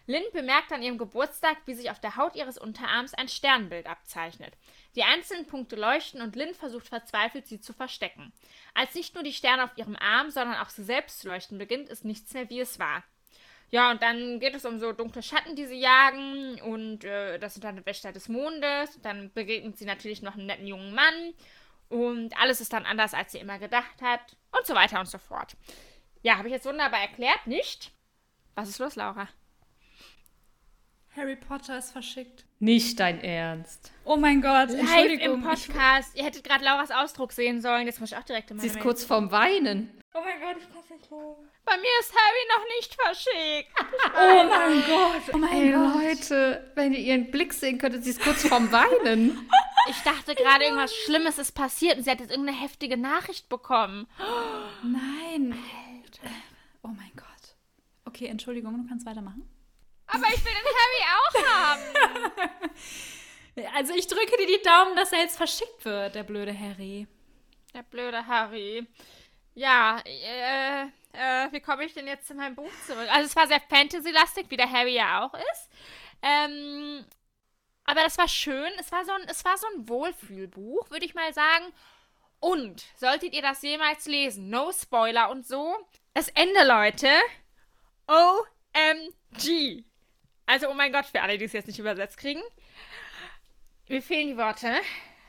Lynn 0.06 0.24
bemerkt 0.32 0.72
an 0.72 0.82
ihrem 0.82 0.98
Geburtstag, 0.98 1.58
wie 1.66 1.74
sich 1.74 1.90
auf 1.90 2.00
der 2.00 2.16
Haut 2.16 2.34
ihres 2.34 2.58
Unterarms 2.58 3.14
ein 3.14 3.28
Sternbild 3.28 3.86
abzeichnet. 3.86 4.56
Die 4.96 5.04
einzelnen 5.04 5.46
Punkte 5.46 5.76
leuchten 5.76 6.20
und 6.20 6.34
Lynn 6.34 6.54
versucht 6.54 6.88
verzweifelt, 6.88 7.46
sie 7.46 7.60
zu 7.60 7.72
verstecken. 7.72 8.32
Als 8.74 8.94
nicht 8.94 9.14
nur 9.14 9.22
die 9.22 9.32
Sterne 9.32 9.62
auf 9.62 9.76
ihrem 9.76 9.96
Arm, 9.96 10.30
sondern 10.30 10.56
auch 10.56 10.70
sie 10.70 10.82
selbst 10.82 11.20
zu 11.20 11.28
leuchten 11.28 11.58
beginnt, 11.58 11.88
ist 11.88 12.04
nichts 12.04 12.32
mehr, 12.34 12.50
wie 12.50 12.60
es 12.60 12.80
war. 12.80 13.04
Ja, 13.70 13.92
und 13.92 14.02
dann 14.02 14.40
geht 14.40 14.54
es 14.54 14.64
um 14.64 14.80
so 14.80 14.92
dunkle 14.92 15.22
Schatten, 15.22 15.54
die 15.54 15.66
sie 15.66 15.78
jagen. 15.78 16.60
Und 16.60 17.04
äh, 17.04 17.38
das 17.38 17.54
sind 17.54 17.64
dann 17.64 17.76
die 17.76 17.86
Wächter 17.86 18.12
des 18.12 18.28
Mondes. 18.28 19.00
Dann 19.02 19.32
begegnet 19.32 19.78
sie 19.78 19.84
natürlich 19.84 20.22
noch 20.22 20.34
einen 20.34 20.46
netten 20.46 20.66
jungen 20.66 20.92
Mann. 20.92 21.34
Und 21.88 22.36
alles 22.40 22.60
ist 22.60 22.72
dann 22.72 22.84
anders, 22.84 23.14
als 23.14 23.32
sie 23.32 23.38
immer 23.38 23.58
gedacht 23.58 24.02
hat. 24.02 24.36
Und 24.56 24.66
so 24.66 24.74
weiter 24.74 24.98
und 24.98 25.08
so 25.08 25.18
fort. 25.18 25.56
Ja, 26.22 26.36
habe 26.36 26.48
ich 26.48 26.54
jetzt 26.54 26.66
wunderbar 26.66 27.00
erklärt, 27.00 27.46
nicht? 27.46 27.92
Was 28.54 28.68
ist 28.68 28.78
los, 28.78 28.96
Laura? 28.96 29.28
Harry 31.16 31.36
Potter 31.36 31.78
ist 31.78 31.92
verschickt. 31.92 32.44
Nicht 32.62 33.00
dein 33.00 33.20
Ernst. 33.22 33.90
Oh 34.04 34.16
mein 34.16 34.42
Gott, 34.42 34.68
Live 34.70 34.78
Entschuldigung. 34.80 35.42
im 35.42 35.50
ich- 35.52 35.66
Podcast. 35.68 36.14
Ihr 36.16 36.24
hättet 36.24 36.44
gerade 36.44 36.62
Lauras 36.64 36.90
Ausdruck 36.90 37.32
sehen 37.32 37.60
sollen. 37.62 37.86
Jetzt 37.86 38.00
muss 38.00 38.12
ich 38.12 38.18
auch 38.18 38.22
direkt 38.22 38.50
in 38.50 38.58
Sie 38.58 38.66
meine 38.66 38.68
ist 38.68 38.74
Mail- 38.74 38.82
kurz 38.84 39.04
vorm 39.04 39.30
Weinen. 39.32 39.90
Oh 40.12 40.18
mein 40.22 40.40
Gott, 40.40 40.56
ich 40.62 40.68
kann 40.72 40.98
nicht 40.98 41.10
los. 41.10 41.36
Bei 41.64 41.76
mir 41.76 41.88
ist 42.00 42.12
Harry 42.12 42.48
noch 42.48 42.64
nicht 42.76 42.94
verschickt. 42.94 43.70
Oh 44.12 44.44
mein 44.48 44.82
Gott, 44.86 45.34
oh 45.34 45.38
mein 45.38 45.52
Ey, 45.52 45.72
Gott. 45.72 45.94
Leute, 45.94 46.72
wenn 46.74 46.92
ihr 46.92 46.98
ihren 46.98 47.30
Blick 47.30 47.52
sehen 47.54 47.78
könntet, 47.78 48.02
sie 48.04 48.10
ist 48.10 48.20
kurz 48.22 48.46
vorm 48.46 48.70
Weinen. 48.72 49.48
Ich 49.88 49.96
dachte 50.02 50.34
gerade, 50.34 50.64
irgendwas 50.64 50.94
Schlimmes 50.94 51.38
ist 51.38 51.52
passiert 51.52 51.96
und 51.96 52.04
sie 52.04 52.10
hat 52.10 52.20
jetzt 52.20 52.30
irgendeine 52.30 52.56
heftige 52.60 52.98
Nachricht 52.98 53.48
bekommen. 53.48 54.06
Nein. 54.82 55.58
Oh 56.82 56.88
mein 56.88 57.10
Gott. 57.16 57.56
Okay, 58.04 58.26
Entschuldigung, 58.26 58.76
du 58.82 58.88
kannst 58.88 59.06
weitermachen. 59.06 59.48
Aber 60.12 60.26
ich 60.34 60.44
will 60.44 60.52
den 60.52 60.64
Harry 60.80 61.02
auch 61.16 61.46
haben. 61.48 62.60
Also 63.74 63.92
ich 63.94 64.06
drücke 64.06 64.36
dir 64.38 64.46
die 64.46 64.62
Daumen, 64.62 64.96
dass 64.96 65.12
er 65.12 65.20
jetzt 65.20 65.36
verschickt 65.36 65.84
wird, 65.84 66.14
der 66.14 66.22
blöde 66.22 66.56
Harry. 66.56 67.06
Der 67.74 67.82
blöde 67.82 68.26
Harry. 68.26 68.86
Ja, 69.54 70.00
äh, 70.04 70.82
äh, 71.12 71.52
wie 71.52 71.60
komme 71.60 71.84
ich 71.84 71.92
denn 71.92 72.06
jetzt 72.06 72.28
zu 72.28 72.34
meinem 72.34 72.54
Buch 72.54 72.70
zurück? 72.86 73.08
Also 73.10 73.26
es 73.26 73.36
war 73.36 73.46
sehr 73.48 73.60
Fantasy-lastig, 73.60 74.46
wie 74.48 74.56
der 74.56 74.70
Harry 74.70 74.94
ja 74.94 75.24
auch 75.24 75.34
ist. 75.34 75.68
Ähm, 76.22 77.04
aber 77.84 78.02
das 78.02 78.16
war 78.18 78.28
schön. 78.28 78.72
Es 78.78 78.92
war 78.92 79.04
so 79.04 79.12
ein, 79.12 79.22
es 79.28 79.44
war 79.44 79.56
so 79.58 79.66
ein 79.74 79.88
Wohlfühlbuch, 79.88 80.90
würde 80.90 81.04
ich 81.04 81.14
mal 81.14 81.34
sagen. 81.34 81.64
Und 82.38 82.84
solltet 82.96 83.34
ihr 83.34 83.42
das 83.42 83.62
jemals 83.62 84.06
lesen, 84.06 84.48
no 84.48 84.72
Spoiler 84.72 85.30
und 85.30 85.46
so, 85.46 85.76
das 86.14 86.28
Ende, 86.28 86.64
Leute, 86.64 87.10
OMG. 88.06 89.84
Also, 90.50 90.68
oh 90.68 90.74
mein 90.74 90.92
Gott, 90.92 91.06
für 91.06 91.22
alle, 91.22 91.38
die 91.38 91.44
es 91.44 91.52
jetzt 91.52 91.68
nicht 91.68 91.78
übersetzt 91.78 92.18
kriegen. 92.18 92.42
Mir 93.88 94.02
fehlen 94.02 94.26
die 94.26 94.36
Worte. 94.36 94.80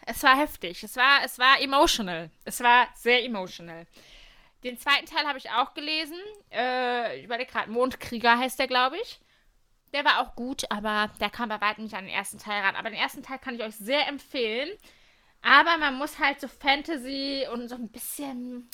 Es 0.08 0.24
war 0.24 0.36
heftig. 0.36 0.82
Es 0.84 0.96
war, 0.96 1.24
es 1.24 1.38
war 1.38 1.62
emotional. 1.62 2.32
Es 2.44 2.60
war 2.62 2.88
sehr 2.96 3.24
emotional. 3.24 3.86
Den 4.64 4.80
zweiten 4.80 5.06
Teil 5.06 5.28
habe 5.28 5.38
ich 5.38 5.52
auch 5.52 5.76
gelesen. 5.76 6.18
Äh, 6.52 7.20
ich 7.20 7.26
überlege 7.26 7.52
gerade, 7.52 7.70
Mondkrieger 7.70 8.40
heißt 8.40 8.58
der, 8.58 8.66
glaube 8.66 8.98
ich. 8.98 9.20
Der 9.94 10.04
war 10.04 10.22
auch 10.22 10.36
gut, 10.36 10.64
aber 10.72 11.12
der 11.20 11.30
kam 11.30 11.50
bei 11.50 11.62
weitem 11.62 11.84
nicht 11.84 11.94
an 11.94 12.06
den 12.06 12.14
ersten 12.14 12.40
Teil 12.40 12.64
ran. 12.64 12.76
Aber 12.76 12.90
den 12.90 12.98
ersten 12.98 13.22
Teil 13.22 13.38
kann 13.38 13.54
ich 13.54 13.62
euch 13.62 13.76
sehr 13.76 14.08
empfehlen. 14.08 14.76
Aber 15.44 15.78
man 15.78 16.00
muss 16.00 16.18
halt 16.18 16.42
so 16.42 16.48
Fantasy 16.48 17.46
und 17.54 17.68
so 17.68 17.76
ein 17.76 17.90
bisschen, 17.90 18.72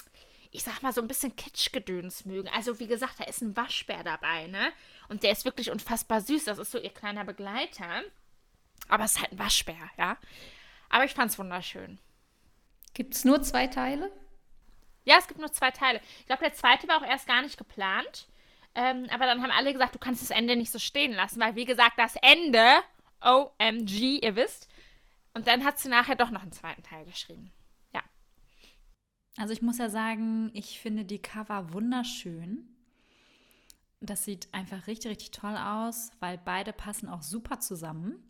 ich 0.52 0.64
sag 0.64 0.82
mal, 0.82 0.94
so 0.94 1.02
ein 1.02 1.10
bisschen 1.10 1.36
Kitschgedöns 1.36 2.24
mögen. 2.24 2.50
Also, 2.56 2.80
wie 2.80 2.88
gesagt, 2.88 3.20
da 3.20 3.26
ist 3.26 3.42
ein 3.42 3.58
Waschbär 3.58 4.06
dabei, 4.06 4.48
ne? 4.48 4.72
Und 5.10 5.24
der 5.24 5.32
ist 5.32 5.46
wirklich 5.46 5.72
unfassbar 5.72 6.22
süß. 6.22 6.46
Das 6.46 6.58
ist 6.58 6.72
so 6.72 6.80
ihr 6.80 6.94
kleiner 6.94 7.24
Begleiter. 7.24 8.04
Aber 8.90 9.04
es 9.04 9.14
ist 9.14 9.22
halt 9.22 9.32
ein 9.32 9.40
Waschbär, 9.40 9.90
ja? 9.98 10.18
Aber 10.90 11.06
ich 11.06 11.14
fand's 11.14 11.40
wunderschön. 11.40 12.00
Gibt 12.94 13.14
es 13.14 13.26
nur 13.26 13.42
zwei 13.42 13.68
Teile? 13.68 14.12
Ja, 15.04 15.18
es 15.18 15.28
gibt 15.28 15.40
nur 15.40 15.52
zwei 15.52 15.72
Teile. 15.72 16.02
Ich 16.20 16.26
glaube, 16.26 16.44
der 16.44 16.54
zweite 16.54 16.88
war 16.88 16.98
auch 16.98 17.08
erst 17.08 17.28
gar 17.28 17.42
nicht 17.42 17.58
geplant. 17.58 18.28
Ähm, 18.76 19.08
aber 19.10 19.26
dann 19.26 19.42
haben 19.42 19.52
alle 19.52 19.74
gesagt, 19.74 19.96
du 19.96 20.00
kannst 20.00 20.22
das 20.22 20.30
Ende 20.30 20.56
nicht 20.56 20.72
so 20.72 20.80
stehen 20.80 21.14
lassen, 21.14 21.40
weil 21.40 21.56
wie 21.56 21.66
gesagt, 21.66 21.98
das 21.98 22.16
Ende, 22.22 22.64
OMG, 23.22 24.20
ihr 24.24 24.36
wisst. 24.36 24.70
Und 25.34 25.48
dann 25.48 25.64
hat 25.64 25.80
sie 25.80 25.90
nachher 25.90 26.16
doch 26.16 26.30
noch 26.30 26.44
einen 26.44 26.52
zweiten 26.52 26.84
Teil 26.84 27.06
geschrieben. 27.06 27.52
Ja. 27.94 28.04
Also 29.38 29.54
ich 29.54 29.62
muss 29.62 29.78
ja 29.78 29.90
sagen, 29.90 30.52
ich 30.54 30.80
finde 30.80 31.06
die 31.06 31.22
Cover 31.22 31.74
wunderschön. 31.74 32.77
Das 34.00 34.24
sieht 34.24 34.48
einfach 34.54 34.86
richtig, 34.88 35.12
richtig 35.12 35.32
toll 35.32 35.58
aus, 35.58 36.12
weil 36.20 36.38
beide 36.38 36.72
passen 36.74 37.10
auch 37.10 37.24
super 37.24 37.60
zusammen. 37.60 38.24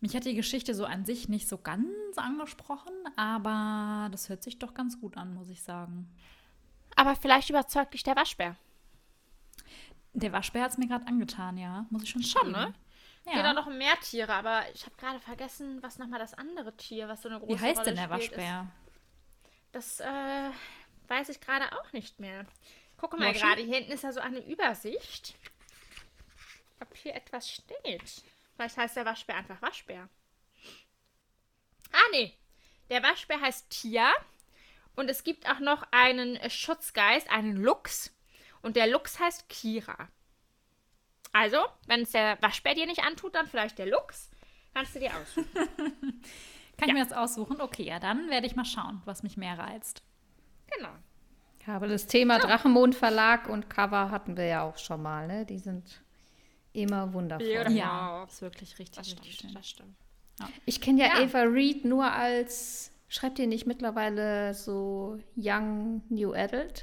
Mich 0.00 0.14
hat 0.16 0.24
die 0.24 0.34
Geschichte 0.34 0.74
so 0.74 0.84
an 0.84 1.04
sich 1.04 1.28
nicht 1.28 1.48
so 1.48 1.56
ganz 1.58 1.88
angesprochen, 2.16 2.92
aber 3.16 4.08
das 4.10 4.28
hört 4.28 4.42
sich 4.42 4.58
doch 4.58 4.74
ganz 4.74 5.00
gut 5.00 5.16
an, 5.16 5.32
muss 5.34 5.48
ich 5.48 5.62
sagen. 5.62 6.12
Aber 6.96 7.14
vielleicht 7.16 7.48
überzeugt 7.50 7.94
dich 7.94 8.02
der 8.02 8.16
Waschbär. 8.16 8.56
Der 10.12 10.32
Waschbär 10.32 10.64
hat 10.64 10.72
es 10.72 10.78
mir 10.78 10.88
gerade 10.88 11.06
angetan, 11.06 11.56
ja. 11.56 11.86
Muss 11.90 12.02
ich 12.02 12.10
schon 12.10 12.22
Schon, 12.22 12.42
zugeben. 12.42 12.60
ne? 12.60 12.74
Ja. 13.32 13.50
Auch 13.50 13.54
noch 13.54 13.68
mehr 13.68 13.94
Tiere, 14.00 14.34
aber 14.34 14.62
ich 14.74 14.84
habe 14.84 14.96
gerade 14.96 15.20
vergessen, 15.20 15.80
was 15.82 15.98
nochmal 15.98 16.18
das 16.18 16.34
andere 16.34 16.76
Tier, 16.76 17.08
was 17.08 17.22
so 17.22 17.28
eine 17.28 17.38
große 17.38 17.52
Wie 17.52 17.60
heißt 17.60 17.78
Rolle 17.78 17.94
denn 17.94 17.96
der 17.96 18.14
spielt, 18.16 18.32
Waschbär? 18.32 18.66
Ist. 19.72 20.00
Das 20.00 20.00
äh, 20.00 20.50
weiß 21.08 21.28
ich 21.28 21.40
gerade 21.40 21.66
auch 21.78 21.92
nicht 21.92 22.18
mehr. 22.18 22.44
Gucke 23.02 23.16
mal 23.16 23.32
gerade, 23.32 23.62
hier 23.62 23.74
hinten 23.74 23.90
ist 23.90 24.04
ja 24.04 24.12
so 24.12 24.20
eine 24.20 24.38
Übersicht. 24.46 25.34
Ob 26.78 26.96
hier 26.96 27.16
etwas 27.16 27.50
steht. 27.50 28.22
Vielleicht 28.54 28.76
heißt 28.76 28.94
der 28.94 29.04
Waschbär 29.04 29.34
einfach 29.34 29.60
Waschbär. 29.60 30.08
Ah, 31.90 32.08
nee. 32.12 32.32
Der 32.90 33.02
Waschbär 33.02 33.40
heißt 33.40 33.68
Tia. 33.70 34.08
Und 34.94 35.10
es 35.10 35.24
gibt 35.24 35.50
auch 35.50 35.58
noch 35.58 35.84
einen 35.90 36.38
Schutzgeist, 36.48 37.28
einen 37.28 37.56
Luchs. 37.56 38.14
Und 38.62 38.76
der 38.76 38.86
Luchs 38.86 39.18
heißt 39.18 39.48
Kira. 39.48 40.08
Also, 41.32 41.58
wenn 41.86 42.02
es 42.02 42.12
der 42.12 42.40
Waschbär 42.40 42.76
dir 42.76 42.86
nicht 42.86 43.02
antut, 43.02 43.34
dann 43.34 43.48
vielleicht 43.48 43.78
der 43.78 43.86
Luchs. 43.86 44.30
Kannst 44.74 44.94
du 44.94 45.00
dir 45.00 45.10
aussuchen. 45.16 45.48
Kann 46.78 46.88
ich 46.88 46.94
mir 46.94 47.04
das 47.04 47.12
aussuchen? 47.12 47.60
Okay, 47.60 47.82
ja, 47.82 47.98
dann 47.98 48.30
werde 48.30 48.46
ich 48.46 48.54
mal 48.54 48.64
schauen, 48.64 49.02
was 49.06 49.24
mich 49.24 49.36
mehr 49.36 49.58
reizt. 49.58 50.04
genau. 50.70 50.94
Ich 51.62 51.68
habe 51.68 51.86
das 51.86 52.06
Thema 52.08 52.40
Drachenmond 52.40 52.96
Verlag 52.96 53.48
und 53.48 53.70
Cover 53.70 54.10
hatten 54.10 54.36
wir 54.36 54.46
ja 54.46 54.62
auch 54.64 54.78
schon 54.78 55.00
mal, 55.00 55.28
ne? 55.28 55.46
Die 55.46 55.60
sind 55.60 56.02
immer 56.72 57.12
wundervoll. 57.12 57.46
Beautiful. 57.46 57.76
Ja, 57.76 58.20
Wow. 58.22 58.28
ist 58.28 58.42
wirklich 58.42 58.78
richtig, 58.80 58.96
Das 58.96 59.06
richtig 59.12 59.34
stimmt, 59.34 59.52
schön. 59.52 59.54
das 59.60 59.68
stimmt. 59.70 59.96
Ich 60.66 60.80
kenne 60.80 61.02
ja, 61.02 61.18
Ja. 61.18 61.24
Ava 61.24 61.42
Reed 61.42 61.84
nur 61.84 62.10
als, 62.10 62.90
schreibt 63.08 63.38
ihr 63.38 63.46
nicht 63.46 63.66
mittlerweile 63.66 64.54
so 64.54 65.20
Young 65.36 66.02
New 66.08 66.34
Adult? 66.34 66.82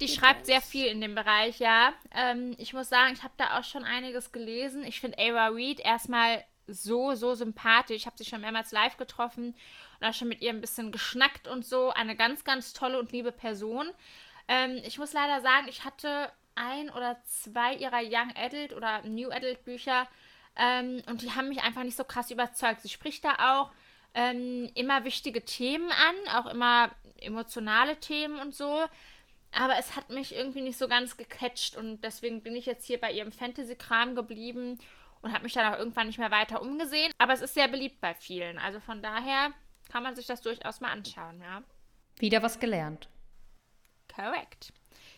Die 0.00 0.08
schreibt 0.08 0.46
sehr 0.46 0.60
viel 0.60 0.86
in 0.86 1.00
dem 1.00 1.14
Bereich, 1.14 1.60
ja. 1.60 1.92
Ähm, 2.12 2.56
ich 2.58 2.72
muss 2.72 2.88
sagen, 2.88 3.12
ich 3.12 3.22
habe 3.22 3.34
da 3.36 3.58
auch 3.60 3.64
schon 3.64 3.84
einiges 3.84 4.32
gelesen. 4.32 4.82
Ich 4.84 5.00
finde 5.00 5.18
Ava 5.18 5.48
Reed 5.48 5.78
erstmal 5.78 6.42
so, 6.66 7.14
so 7.14 7.34
sympathisch. 7.36 7.96
Ich 7.96 8.06
habe 8.06 8.18
sie 8.18 8.24
schon 8.24 8.40
mehrmals 8.40 8.72
live 8.72 8.96
getroffen 8.96 9.54
und 10.00 10.06
auch 10.06 10.14
schon 10.14 10.28
mit 10.28 10.40
ihr 10.40 10.50
ein 10.50 10.60
bisschen 10.60 10.92
geschnackt 10.92 11.48
und 11.48 11.64
so. 11.64 11.90
Eine 11.90 12.16
ganz, 12.16 12.44
ganz 12.44 12.72
tolle 12.72 12.98
und 12.98 13.12
liebe 13.12 13.32
Person. 13.32 13.90
Ähm, 14.48 14.80
ich 14.84 14.98
muss 14.98 15.12
leider 15.12 15.40
sagen, 15.40 15.66
ich 15.68 15.84
hatte 15.84 16.30
ein 16.54 16.90
oder 16.90 17.16
zwei 17.24 17.74
ihrer 17.74 18.00
Young 18.02 18.32
Adult 18.36 18.72
oder 18.72 19.02
New 19.02 19.30
Adult 19.30 19.64
Bücher 19.64 20.08
ähm, 20.56 21.02
und 21.06 21.22
die 21.22 21.30
haben 21.30 21.48
mich 21.48 21.62
einfach 21.62 21.84
nicht 21.84 21.96
so 21.96 22.04
krass 22.04 22.30
überzeugt. 22.30 22.80
Sie 22.82 22.88
spricht 22.88 23.24
da 23.24 23.60
auch 23.60 23.70
ähm, 24.14 24.70
immer 24.74 25.04
wichtige 25.04 25.44
Themen 25.44 25.90
an, 25.90 26.36
auch 26.36 26.50
immer 26.50 26.90
emotionale 27.20 27.98
Themen 28.00 28.40
und 28.40 28.54
so. 28.54 28.84
Aber 29.52 29.78
es 29.78 29.96
hat 29.96 30.10
mich 30.10 30.34
irgendwie 30.34 30.60
nicht 30.60 30.76
so 30.76 30.88
ganz 30.88 31.16
gecatcht 31.16 31.76
und 31.76 32.02
deswegen 32.02 32.42
bin 32.42 32.54
ich 32.54 32.66
jetzt 32.66 32.84
hier 32.86 33.00
bei 33.00 33.12
ihrem 33.12 33.32
Fantasy-Kram 33.32 34.14
geblieben 34.14 34.78
und 35.22 35.32
habe 35.32 35.44
mich 35.44 35.54
dann 35.54 35.72
auch 35.72 35.78
irgendwann 35.78 36.06
nicht 36.06 36.18
mehr 36.18 36.30
weiter 36.30 36.60
umgesehen. 36.60 37.12
Aber 37.18 37.32
es 37.32 37.40
ist 37.40 37.54
sehr 37.54 37.68
beliebt 37.68 38.00
bei 38.00 38.14
vielen. 38.14 38.58
Also 38.58 38.80
von 38.80 39.00
daher 39.00 39.52
kann 39.88 40.02
man 40.02 40.16
sich 40.16 40.26
das 40.26 40.40
durchaus 40.40 40.80
mal 40.80 40.90
anschauen, 40.90 41.40
ja. 41.40 41.62
Wieder 42.18 42.42
was 42.42 42.58
gelernt. 42.58 43.08
Korrekt. 44.14 44.72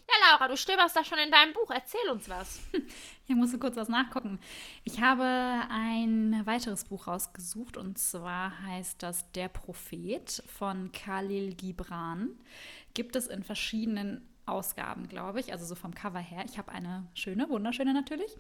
Ja, 0.09 0.33
Laura, 0.33 0.49
du 0.49 0.57
stöberst 0.57 0.97
da 0.97 1.05
schon 1.05 1.19
in 1.19 1.31
deinem 1.31 1.53
Buch. 1.53 1.71
Erzähl 1.71 2.09
uns 2.11 2.29
was. 2.29 2.61
Ich 3.29 3.37
musste 3.37 3.61
kurz 3.61 3.77
was 3.77 3.89
nachgucken. 3.89 4.41
Ich 4.83 5.01
habe 5.01 5.23
ein 5.23 6.43
weiteres 6.47 6.83
Buch 6.83 7.07
rausgesucht 7.07 7.77
und 7.77 7.97
zwar 7.97 8.61
heißt 8.63 9.01
das 9.05 9.31
Der 9.31 9.47
Prophet 9.47 10.43
von 10.49 10.91
Khalil 10.91 11.55
Gibran. 11.55 12.31
Gibt 12.93 13.15
es 13.15 13.29
in 13.29 13.45
verschiedenen 13.45 14.29
Ausgaben, 14.47 15.09
glaube 15.09 15.39
ich, 15.39 15.53
also 15.53 15.65
so 15.65 15.77
vom 15.77 15.95
Cover 15.95 16.19
her. 16.19 16.45
Ich 16.45 16.59
habe 16.59 16.73
eine 16.73 17.07
schöne, 17.15 17.49
wunderschöne 17.49 17.95
natürlich. 17.95 18.33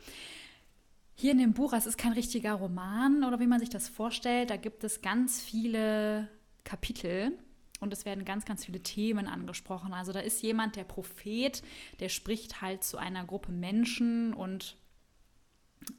Hier 1.20 1.32
in 1.32 1.38
dem 1.38 1.52
Buch, 1.52 1.74
es 1.74 1.84
ist 1.84 1.98
kein 1.98 2.12
richtiger 2.12 2.54
Roman 2.54 3.24
oder 3.24 3.40
wie 3.40 3.46
man 3.46 3.60
sich 3.60 3.68
das 3.68 3.90
vorstellt, 3.90 4.48
da 4.48 4.56
gibt 4.56 4.84
es 4.84 5.02
ganz 5.02 5.42
viele 5.42 6.30
Kapitel 6.64 7.38
und 7.78 7.92
es 7.92 8.06
werden 8.06 8.24
ganz, 8.24 8.46
ganz 8.46 8.64
viele 8.64 8.80
Themen 8.80 9.26
angesprochen. 9.26 9.92
Also 9.92 10.12
da 10.12 10.20
ist 10.20 10.40
jemand, 10.40 10.76
der 10.76 10.84
Prophet, 10.84 11.62
der 11.98 12.08
spricht 12.08 12.62
halt 12.62 12.84
zu 12.84 12.96
einer 12.96 13.26
Gruppe 13.26 13.52
Menschen 13.52 14.32
und 14.32 14.78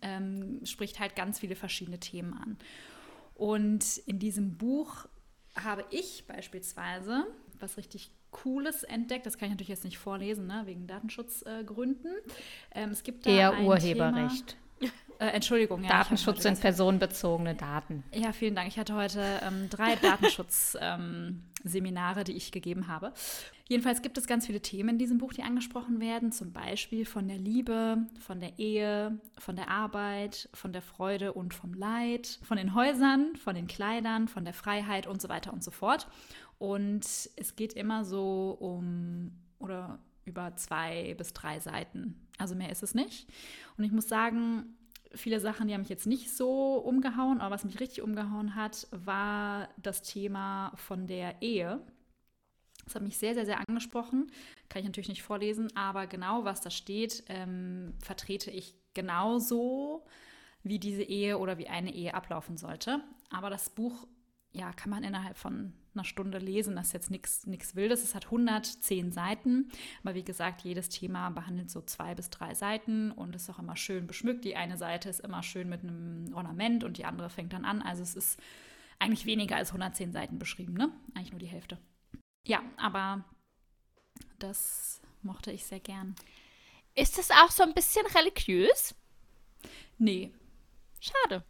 ähm, 0.02 0.60
spricht 0.66 1.00
halt 1.00 1.16
ganz 1.16 1.38
viele 1.38 1.56
verschiedene 1.56 2.00
Themen 2.00 2.34
an. 2.34 2.58
Und 3.36 4.00
in 4.08 4.18
diesem 4.18 4.58
Buch 4.58 5.06
habe 5.54 5.86
ich 5.92 6.26
beispielsweise 6.26 7.28
was 7.60 7.78
richtig 7.78 8.10
Cooles 8.32 8.82
entdeckt. 8.82 9.28
Das 9.28 9.38
kann 9.38 9.50
ich 9.50 9.52
natürlich 9.52 9.70
jetzt 9.70 9.84
nicht 9.84 10.00
vorlesen, 10.00 10.48
ne, 10.48 10.64
wegen 10.66 10.88
Datenschutzgründen. 10.88 12.12
ähm, 12.74 12.90
es 12.90 13.04
gibt 13.04 13.28
da 13.28 13.30
Eher 13.30 13.52
ein 13.52 13.68
Urheberrecht. 13.68 14.48
Thema, 14.48 14.61
äh, 15.22 15.28
Entschuldigung, 15.28 15.84
ja. 15.84 15.90
Datenschutz 15.90 16.42
sind 16.42 16.60
personenbezogene 16.60 17.54
Daten. 17.54 18.04
ja, 18.12 18.34
vielen 18.34 18.56
Dank. 18.56 18.68
Ich 18.68 18.80
hatte 18.80 18.96
heute 18.96 19.24
ähm, 19.46 19.70
drei 19.70 19.96
Datenschutzseminare, 19.96 22.20
ähm, 22.20 22.26
die 22.26 22.32
ich 22.32 22.52
gegeben 22.52 22.88
habe. 22.88 23.14
Jedenfalls 23.68 24.02
gibt 24.02 24.18
es 24.18 24.26
ganz 24.26 24.48
viele 24.48 24.62
Themen 24.62 24.90
in 24.90 24.98
diesem 24.98 25.20
Buch, 25.20 25.32
die 25.32 25.44
angesprochen 25.44 26.00
werden. 26.00 26.32
Zum 26.32 26.54
Beispiel 26.54 27.06
von 27.06 27.28
der 27.28 27.38
Liebe, 27.38 28.00
von 28.20 28.40
der 28.40 28.58
Ehe, 28.58 29.20
von 29.38 29.56
der 29.56 29.70
Arbeit, 29.70 30.50
von 30.56 30.74
der 30.74 30.82
Freude 30.82 31.34
und 31.34 31.54
vom 31.54 31.76
Leid, 31.76 32.40
von 32.42 32.58
den 32.58 32.74
Häusern, 32.74 33.36
von 33.36 33.54
den 33.54 33.68
Kleidern, 33.68 34.28
von 34.28 34.44
der 34.44 34.56
Freiheit 34.56 35.06
und 35.06 35.22
so 35.22 35.30
weiter 35.30 35.54
und 35.54 35.64
so 35.64 35.70
fort. 35.70 36.08
Und 36.58 37.06
es 37.06 37.56
geht 37.56 37.74
immer 37.74 38.06
so 38.06 38.58
um 38.60 39.34
oder 39.60 40.00
über 40.26 40.56
zwei 40.56 41.14
bis 41.16 41.34
drei 41.34 41.60
Seiten. 41.60 42.16
Also 42.40 42.56
mehr 42.56 42.72
ist 42.72 42.82
es 42.82 42.96
nicht. 42.96 43.28
Und 43.78 43.84
ich 43.84 43.92
muss 43.92 44.10
sagen, 44.10 44.78
viele 45.13 45.39
Sachen, 45.39 45.67
die 45.67 45.74
haben 45.74 45.82
mich 45.82 45.89
jetzt 45.89 46.08
nicht 46.08 46.36
so 46.36 46.76
umgehauen, 46.76 47.41
aber 47.41 47.56
was 47.56 47.65
mich 47.65 47.80
richtig 47.80 48.02
umgehauen 48.02 48.56
hat, 48.56 48.88
war 48.91 49.69
das 49.82 50.02
Thema 50.02 50.74
von 50.76 51.08
der 51.08 51.41
Ehe. 51.41 51.82
Das 52.86 52.95
hat 52.95 53.04
mich 53.04 53.17
sehr, 53.17 53.34
sehr, 53.34 53.45
sehr 53.45 53.60
angesprochen. 53.67 54.32
Kann 54.69 54.82
ich 54.82 54.86
natürlich 54.86 55.10
nicht 55.10 55.24
vorlesen, 55.24 55.76
aber 55.76 56.08
genau 56.08 56.45
was 56.45 56.62
da 56.62 56.69
steht, 56.69 57.24
ähm, 57.28 57.93
vertrete 58.04 58.52
ich 58.52 58.76
genauso, 58.93 60.06
wie 60.63 60.80
diese 60.80 61.04
Ehe 61.04 61.38
oder 61.38 61.58
wie 61.58 61.67
eine 61.67 61.93
Ehe 61.93 62.13
ablaufen 62.13 62.58
sollte. 62.58 63.02
Aber 63.30 63.50
das 63.50 63.69
Buch, 63.69 64.08
ja, 64.54 64.74
kann 64.74 64.90
man 64.90 65.04
innerhalb 65.04 65.38
von 65.38 65.74
einer 65.94 66.04
Stunde 66.04 66.38
lesen. 66.38 66.76
Das 66.76 66.88
ist 66.88 66.94
jetzt 66.94 67.12
nichts 67.12 67.76
Wildes. 67.76 68.04
Es 68.04 68.16
hat 68.16 68.26
110 68.26 69.12
Seiten. 69.12 69.70
Aber 70.04 70.16
wie 70.16 70.24
gesagt, 70.24 70.62
jedes 70.62 70.90
Thema 70.90 71.30
behandelt 71.30 71.70
so 71.70 71.82
zwei 71.82 72.16
bis 72.16 72.30
drei 72.30 72.54
Seiten 72.54 73.12
und 73.12 73.36
ist 73.36 73.50
auch 73.50 73.60
immer 73.60 73.76
schön 73.76 74.08
beschmückt. 74.08 74.46
Die 74.46 74.56
eine 74.56 74.78
Seite 74.78 75.10
ist 75.10 75.20
immer 75.20 75.44
schön 75.44 75.70
mit 75.70 75.84
einem 75.84 76.34
Ornament 76.34 76.84
und 76.84 76.98
die 76.98 77.06
andere 77.06 77.30
fängt 77.30 77.54
dann 77.54 77.66
an. 77.66 77.82
Also 77.82 78.04
es 78.04 78.16
ist 78.16 78.40
eigentlich 79.00 79.26
weniger 79.26 79.56
als 79.56 79.70
110 79.70 80.12
Seiten 80.12 80.40
beschrieben, 80.40 80.74
ne? 80.74 80.92
Eigentlich 81.16 81.32
nur 81.32 81.40
die 81.40 81.48
Hälfte. 81.48 81.78
Ja, 82.46 82.62
aber 82.78 83.24
das 84.40 85.02
mochte 85.22 85.52
ich 85.52 85.66
sehr 85.66 85.80
gern. 85.80 86.16
Ist 86.96 87.18
es 87.20 87.32
auch 87.32 87.52
so 87.52 87.64
ein 87.64 87.74
bisschen 87.74 88.06
religiös? 88.08 88.96
Nee. 89.98 90.34
Schade. 91.00 91.44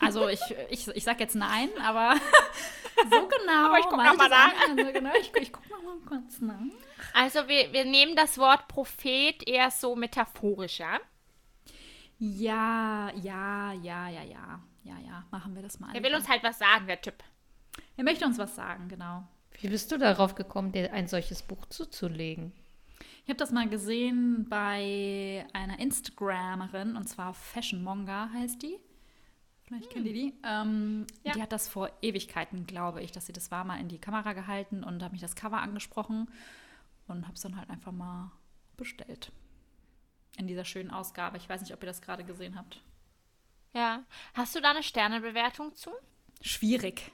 Also 0.00 0.28
ich, 0.28 0.40
ich, 0.70 0.88
ich 0.88 1.04
sag 1.04 1.20
jetzt 1.20 1.34
nein, 1.36 1.68
aber 1.82 2.14
so 3.10 3.28
genau. 3.28 3.66
Aber 3.66 3.78
ich 3.78 3.84
guck 3.86 3.98
weiß 3.98 4.06
noch 4.06 4.16
mal 4.16 4.24
es 4.24 4.30
nach. 4.30 4.68
Also 4.68 4.92
genau, 4.92 5.10
ich, 5.20 5.32
ich 5.40 5.52
guck 5.52 5.68
noch 5.70 5.82
mal 5.82 5.96
kurz 6.06 6.40
nach. 6.40 6.60
Also 7.12 7.48
wir, 7.48 7.72
wir 7.72 7.84
nehmen 7.84 8.16
das 8.16 8.38
Wort 8.38 8.68
Prophet 8.68 9.46
eher 9.46 9.70
so 9.70 9.94
metaphorisch, 9.96 10.80
ja? 10.80 10.98
Ja, 12.18 13.10
ja, 13.14 13.72
ja, 13.72 14.08
ja, 14.08 14.22
ja. 14.22 14.60
Ja, 14.84 14.98
ja, 14.98 15.24
machen 15.30 15.54
wir 15.54 15.62
das 15.62 15.80
mal. 15.80 15.94
Er 15.94 16.02
will 16.02 16.14
uns 16.14 16.28
halt 16.28 16.42
was 16.42 16.58
sagen, 16.58 16.86
der 16.86 17.00
Typ. 17.00 17.22
er 17.96 18.04
möchte 18.04 18.26
uns 18.26 18.36
was 18.36 18.54
sagen, 18.54 18.88
genau. 18.88 19.26
Wie 19.60 19.68
bist 19.68 19.90
du 19.90 19.98
darauf 19.98 20.34
gekommen, 20.34 20.72
dir 20.72 20.92
ein 20.92 21.08
solches 21.08 21.42
Buch 21.42 21.64
zuzulegen? 21.66 22.52
Ich 23.24 23.30
habe 23.30 23.38
das 23.38 23.50
mal 23.50 23.66
gesehen 23.68 24.46
bei 24.50 25.46
einer 25.54 25.78
Instagramerin, 25.78 26.96
und 26.96 27.08
zwar 27.08 27.32
Fashion 27.32 27.82
Monga 27.82 28.28
heißt 28.34 28.62
die. 28.62 28.78
Vielleicht 29.66 29.90
kennt 29.90 30.06
ihr 30.06 30.12
die. 30.12 30.34
Ähm, 30.44 31.06
Ja. 31.22 31.32
Die 31.32 31.42
hat 31.42 31.52
das 31.52 31.68
vor 31.68 31.90
Ewigkeiten, 32.02 32.66
glaube 32.66 33.02
ich, 33.02 33.12
dass 33.12 33.26
sie 33.26 33.32
das 33.32 33.50
war, 33.50 33.64
mal 33.64 33.80
in 33.80 33.88
die 33.88 33.98
Kamera 33.98 34.32
gehalten 34.34 34.84
und 34.84 35.02
hat 35.02 35.12
mich 35.12 35.20
das 35.22 35.36
Cover 35.36 35.58
angesprochen 35.62 36.30
und 37.06 37.24
habe 37.24 37.34
es 37.34 37.40
dann 37.40 37.56
halt 37.56 37.70
einfach 37.70 37.92
mal 37.92 38.30
bestellt. 38.76 39.32
in 40.36 40.48
dieser 40.48 40.64
schönen 40.64 40.90
Ausgabe. 40.90 41.36
Ich 41.36 41.48
weiß 41.48 41.60
nicht, 41.60 41.72
ob 41.72 41.82
ihr 41.82 41.86
das 41.86 42.02
gerade 42.02 42.24
gesehen 42.24 42.56
habt. 42.56 42.82
Ja. 43.72 44.04
Hast 44.34 44.54
du 44.56 44.60
da 44.60 44.70
eine 44.72 44.82
Sternebewertung 44.82 45.74
zu? 45.76 45.90
Schwierig. 46.40 47.12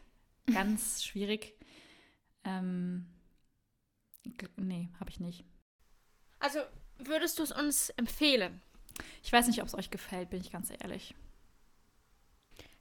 Ganz 0.50 1.04
schwierig. 1.04 1.54
Ähm, 2.44 3.06
nee, 4.56 4.88
habe 4.98 5.10
ich 5.10 5.20
nicht. 5.20 5.44
Also 6.38 6.60
würdest 6.98 7.38
du 7.38 7.42
es 7.42 7.52
uns 7.52 7.90
empfehlen? 7.90 8.62
Ich 9.22 9.30
weiß 9.32 9.46
nicht, 9.48 9.60
ob 9.60 9.66
es 9.68 9.74
euch 9.74 9.90
gefällt, 9.90 10.30
bin 10.30 10.40
ich 10.40 10.50
ganz 10.50 10.70
ehrlich. 10.70 11.14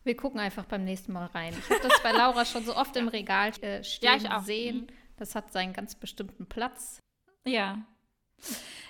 Wir 0.04 0.16
gucken 0.16 0.40
einfach 0.40 0.66
beim 0.66 0.86
nächsten 0.86 1.14
Mal 1.14 1.26
rein. 1.28 1.54
Ich 1.58 1.70
habe 1.70 1.88
das 1.88 2.02
bei 2.02 2.12
Laura 2.12 2.46
schon 2.46 2.64
so 2.64 2.76
oft 2.76 2.96
im 2.96 3.08
Regal 3.08 3.52
äh, 3.62 3.84
stehen 3.84 4.22
Ja, 4.22 4.42
sehen. 4.42 4.78
Mhm. 4.82 4.88
Das 5.18 5.36
hat 5.36 5.52
seinen 5.52 5.74
ganz 5.74 5.96
bestimmten 5.96 6.46
Platz. 6.46 7.00
Ja. 7.46 7.80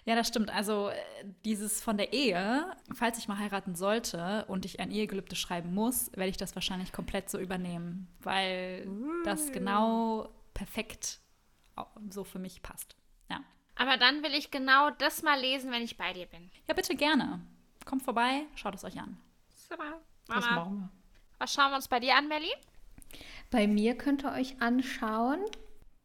Ja, 0.05 0.15
das 0.15 0.27
stimmt. 0.27 0.51
Also 0.51 0.89
äh, 0.89 0.95
dieses 1.45 1.81
von 1.81 1.97
der 1.97 2.13
Ehe, 2.13 2.71
falls 2.93 3.17
ich 3.17 3.27
mal 3.27 3.39
heiraten 3.39 3.75
sollte 3.75 4.45
und 4.47 4.65
ich 4.65 4.79
ein 4.79 4.91
Ehegelübde 4.91 5.35
schreiben 5.35 5.73
muss, 5.73 6.11
werde 6.13 6.29
ich 6.29 6.37
das 6.37 6.55
wahrscheinlich 6.55 6.91
komplett 6.91 7.29
so 7.29 7.39
übernehmen, 7.39 8.07
weil 8.19 8.87
das 9.25 9.51
genau 9.51 10.29
perfekt 10.53 11.19
so 12.09 12.23
für 12.23 12.39
mich 12.39 12.61
passt. 12.61 12.95
Ja. 13.29 13.41
Aber 13.75 13.97
dann 13.97 14.23
will 14.23 14.33
ich 14.33 14.51
genau 14.51 14.89
das 14.91 15.23
mal 15.23 15.39
lesen, 15.39 15.71
wenn 15.71 15.81
ich 15.81 15.97
bei 15.97 16.13
dir 16.13 16.25
bin. 16.27 16.51
Ja, 16.67 16.73
bitte 16.73 16.95
gerne. 16.95 17.39
Kommt 17.85 18.03
vorbei, 18.03 18.43
schaut 18.55 18.75
es 18.75 18.83
euch 18.83 18.99
an. 18.99 19.17
Super. 19.69 20.01
Das 20.27 20.45
Mama, 20.45 20.55
machen 20.55 20.79
wir. 20.79 20.98
Was 21.39 21.53
schauen 21.53 21.71
wir 21.71 21.77
uns 21.77 21.87
bei 21.87 21.99
dir 21.99 22.15
an, 22.15 22.27
Melli? 22.27 22.51
Bei 23.49 23.67
mir 23.67 23.97
könnt 23.97 24.23
ihr 24.23 24.33
euch 24.33 24.61
anschauen, 24.61 25.39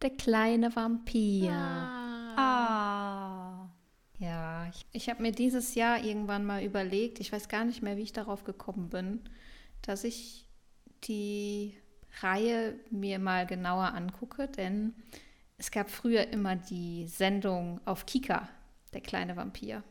der 0.01 0.11
kleine 0.11 0.75
Vampir. 0.75 1.53
Ah. 1.53 3.68
Ja, 4.18 4.66
ich, 4.68 4.87
ich 4.92 5.11
habe 5.11 5.23
mir 5.23 5.33
dieses 5.33 5.75
Jahr 5.75 6.03
irgendwann 6.03 6.47
mal 6.47 6.62
überlegt, 6.62 7.20
ich 7.20 7.33
weiß 7.33 7.49
gar 7.49 7.64
nicht 7.64 7.83
mehr, 7.83 7.97
wie 7.97 8.03
ich 8.03 8.12
darauf 8.12 8.44
gekommen 8.44 8.88
bin, 8.88 9.20
dass 9.83 10.05
ich 10.05 10.49
die 11.05 11.77
Reihe 12.20 12.79
mir 12.90 13.18
mal 13.18 13.44
genauer 13.44 13.92
angucke, 13.92 14.49
denn 14.49 14.94
es 15.59 15.70
gab 15.70 15.90
früher 15.90 16.29
immer 16.29 16.57
die 16.57 17.07
Sendung 17.09 17.81
auf 17.85 18.07
Kika, 18.07 18.49
der 18.92 19.01
kleine 19.01 19.37
Vampir, 19.37 19.83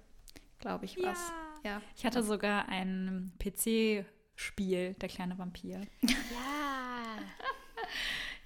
glaube 0.59 0.85
ich 0.85 0.97
was. 1.01 1.31
Ja. 1.63 1.81
Ich 1.95 2.05
hatte 2.05 2.23
sogar 2.23 2.69
ein 2.69 3.33
PC-Spiel, 4.35 4.93
der 4.95 5.09
kleine 5.09 5.37
Vampir. 5.37 5.81
Ja. 6.01 7.17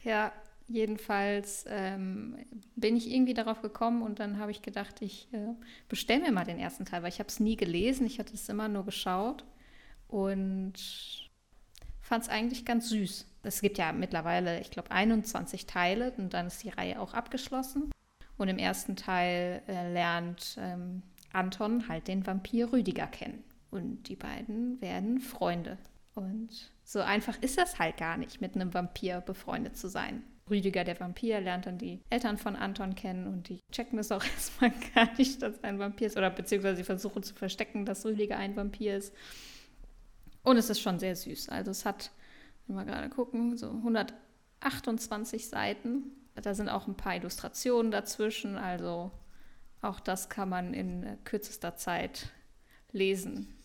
Ja, 0.04 0.32
jedenfalls 0.68 1.66
ähm, 1.68 2.38
bin 2.76 2.96
ich 2.96 3.12
irgendwie 3.12 3.34
darauf 3.34 3.62
gekommen 3.62 4.02
und 4.02 4.20
dann 4.20 4.40
habe 4.40 4.52
ich 4.52 4.62
gedacht, 4.62 5.02
ich 5.02 5.28
äh, 5.34 5.54
bestelle 5.90 6.22
mir 6.22 6.32
mal 6.32 6.46
den 6.46 6.60
ersten 6.60 6.86
Teil, 6.86 7.04
weil 7.04 7.10
ich 7.10 7.20
habe 7.20 7.28
es 7.28 7.42
nie 7.42 7.58
gelesen, 7.58 8.06
ich 8.06 8.20
hatte 8.20 8.34
es 8.34 8.48
immer 8.48 8.70
nur 8.70 8.86
geschaut 8.86 9.44
und 10.08 10.74
fand 12.00 12.24
es 12.24 12.30
eigentlich 12.30 12.64
ganz 12.64 12.90
süß. 12.90 13.26
Es 13.44 13.62
gibt 13.62 13.78
ja 13.78 13.92
mittlerweile, 13.92 14.62
ich 14.62 14.72
glaube, 14.72 14.92
21 14.92 15.66
Teile 15.66 16.14
und 16.18 16.34
dann 16.34 16.48
ist 16.48 16.64
die 16.64 16.70
Reihe 16.70 17.02
auch 17.02 17.14
abgeschlossen. 17.14 17.92
Und 18.38 18.48
im 18.50 18.60
ersten 18.60 18.96
Teil 18.96 19.64
äh, 19.68 19.92
lernt 19.92 20.58
ähm, 20.60 21.02
Anton 21.34 21.90
halt 21.90 22.08
den 22.08 22.26
Vampir 22.26 22.72
Rüdiger 22.72 23.08
kennen. 23.08 23.44
Und 23.78 24.10
die 24.10 24.16
beiden 24.16 24.82
werden 24.82 25.20
Freunde. 25.20 25.78
Und 26.16 26.72
so 26.84 27.00
einfach 27.00 27.40
ist 27.44 27.60
das 27.60 27.78
halt 27.78 27.98
gar 27.98 28.18
nicht, 28.18 28.42
mit 28.42 28.56
einem 28.56 28.74
Vampir 28.74 29.22
befreundet 29.22 29.78
zu 29.78 29.88
sein. 29.88 30.24
Rüdiger, 30.50 30.84
der 30.84 31.00
Vampir, 31.00 31.42
lernt 31.42 31.68
dann 31.68 31.78
die 31.78 32.02
Eltern 32.10 32.38
von 32.38 32.56
Anton 32.56 32.96
kennen 32.96 33.28
und 33.28 33.50
die 33.50 33.60
checken 33.72 34.00
es 34.00 34.12
auch 34.12 34.24
erstmal 34.36 34.72
gar 34.96 35.16
nicht, 35.18 35.42
dass 35.44 35.64
ein 35.64 35.78
Vampir 35.78 36.08
ist. 36.08 36.18
Oder 36.18 36.32
beziehungsweise 36.32 36.78
sie 36.78 36.84
versuchen 36.84 37.22
zu 37.22 37.36
verstecken, 37.36 37.86
dass 37.86 38.04
Rüdiger 38.04 38.38
ein 38.38 38.56
Vampir 38.56 38.98
ist. 38.98 39.14
Und 40.42 40.58
es 40.58 40.72
ist 40.72 40.80
schon 40.80 40.98
sehr 40.98 41.16
süß. 41.16 41.50
Also 41.50 41.70
es 41.70 41.86
hat, 41.86 42.12
wenn 42.66 42.78
wir 42.78 42.86
gerade 42.86 43.10
gucken, 43.10 43.58
so 43.58 43.70
128 43.70 45.50
Seiten. 45.50 46.04
Da 46.34 46.56
sind 46.56 46.70
auch 46.70 46.88
ein 46.88 46.98
paar 46.98 47.16
Illustrationen 47.16 47.92
dazwischen. 47.92 48.58
Also 48.58 49.12
auch 49.82 50.00
das 50.00 50.30
kann 50.30 50.50
man 50.50 50.74
in 50.74 51.06
kürzester 51.26 51.76
Zeit 51.76 52.32
lesen. 52.92 53.57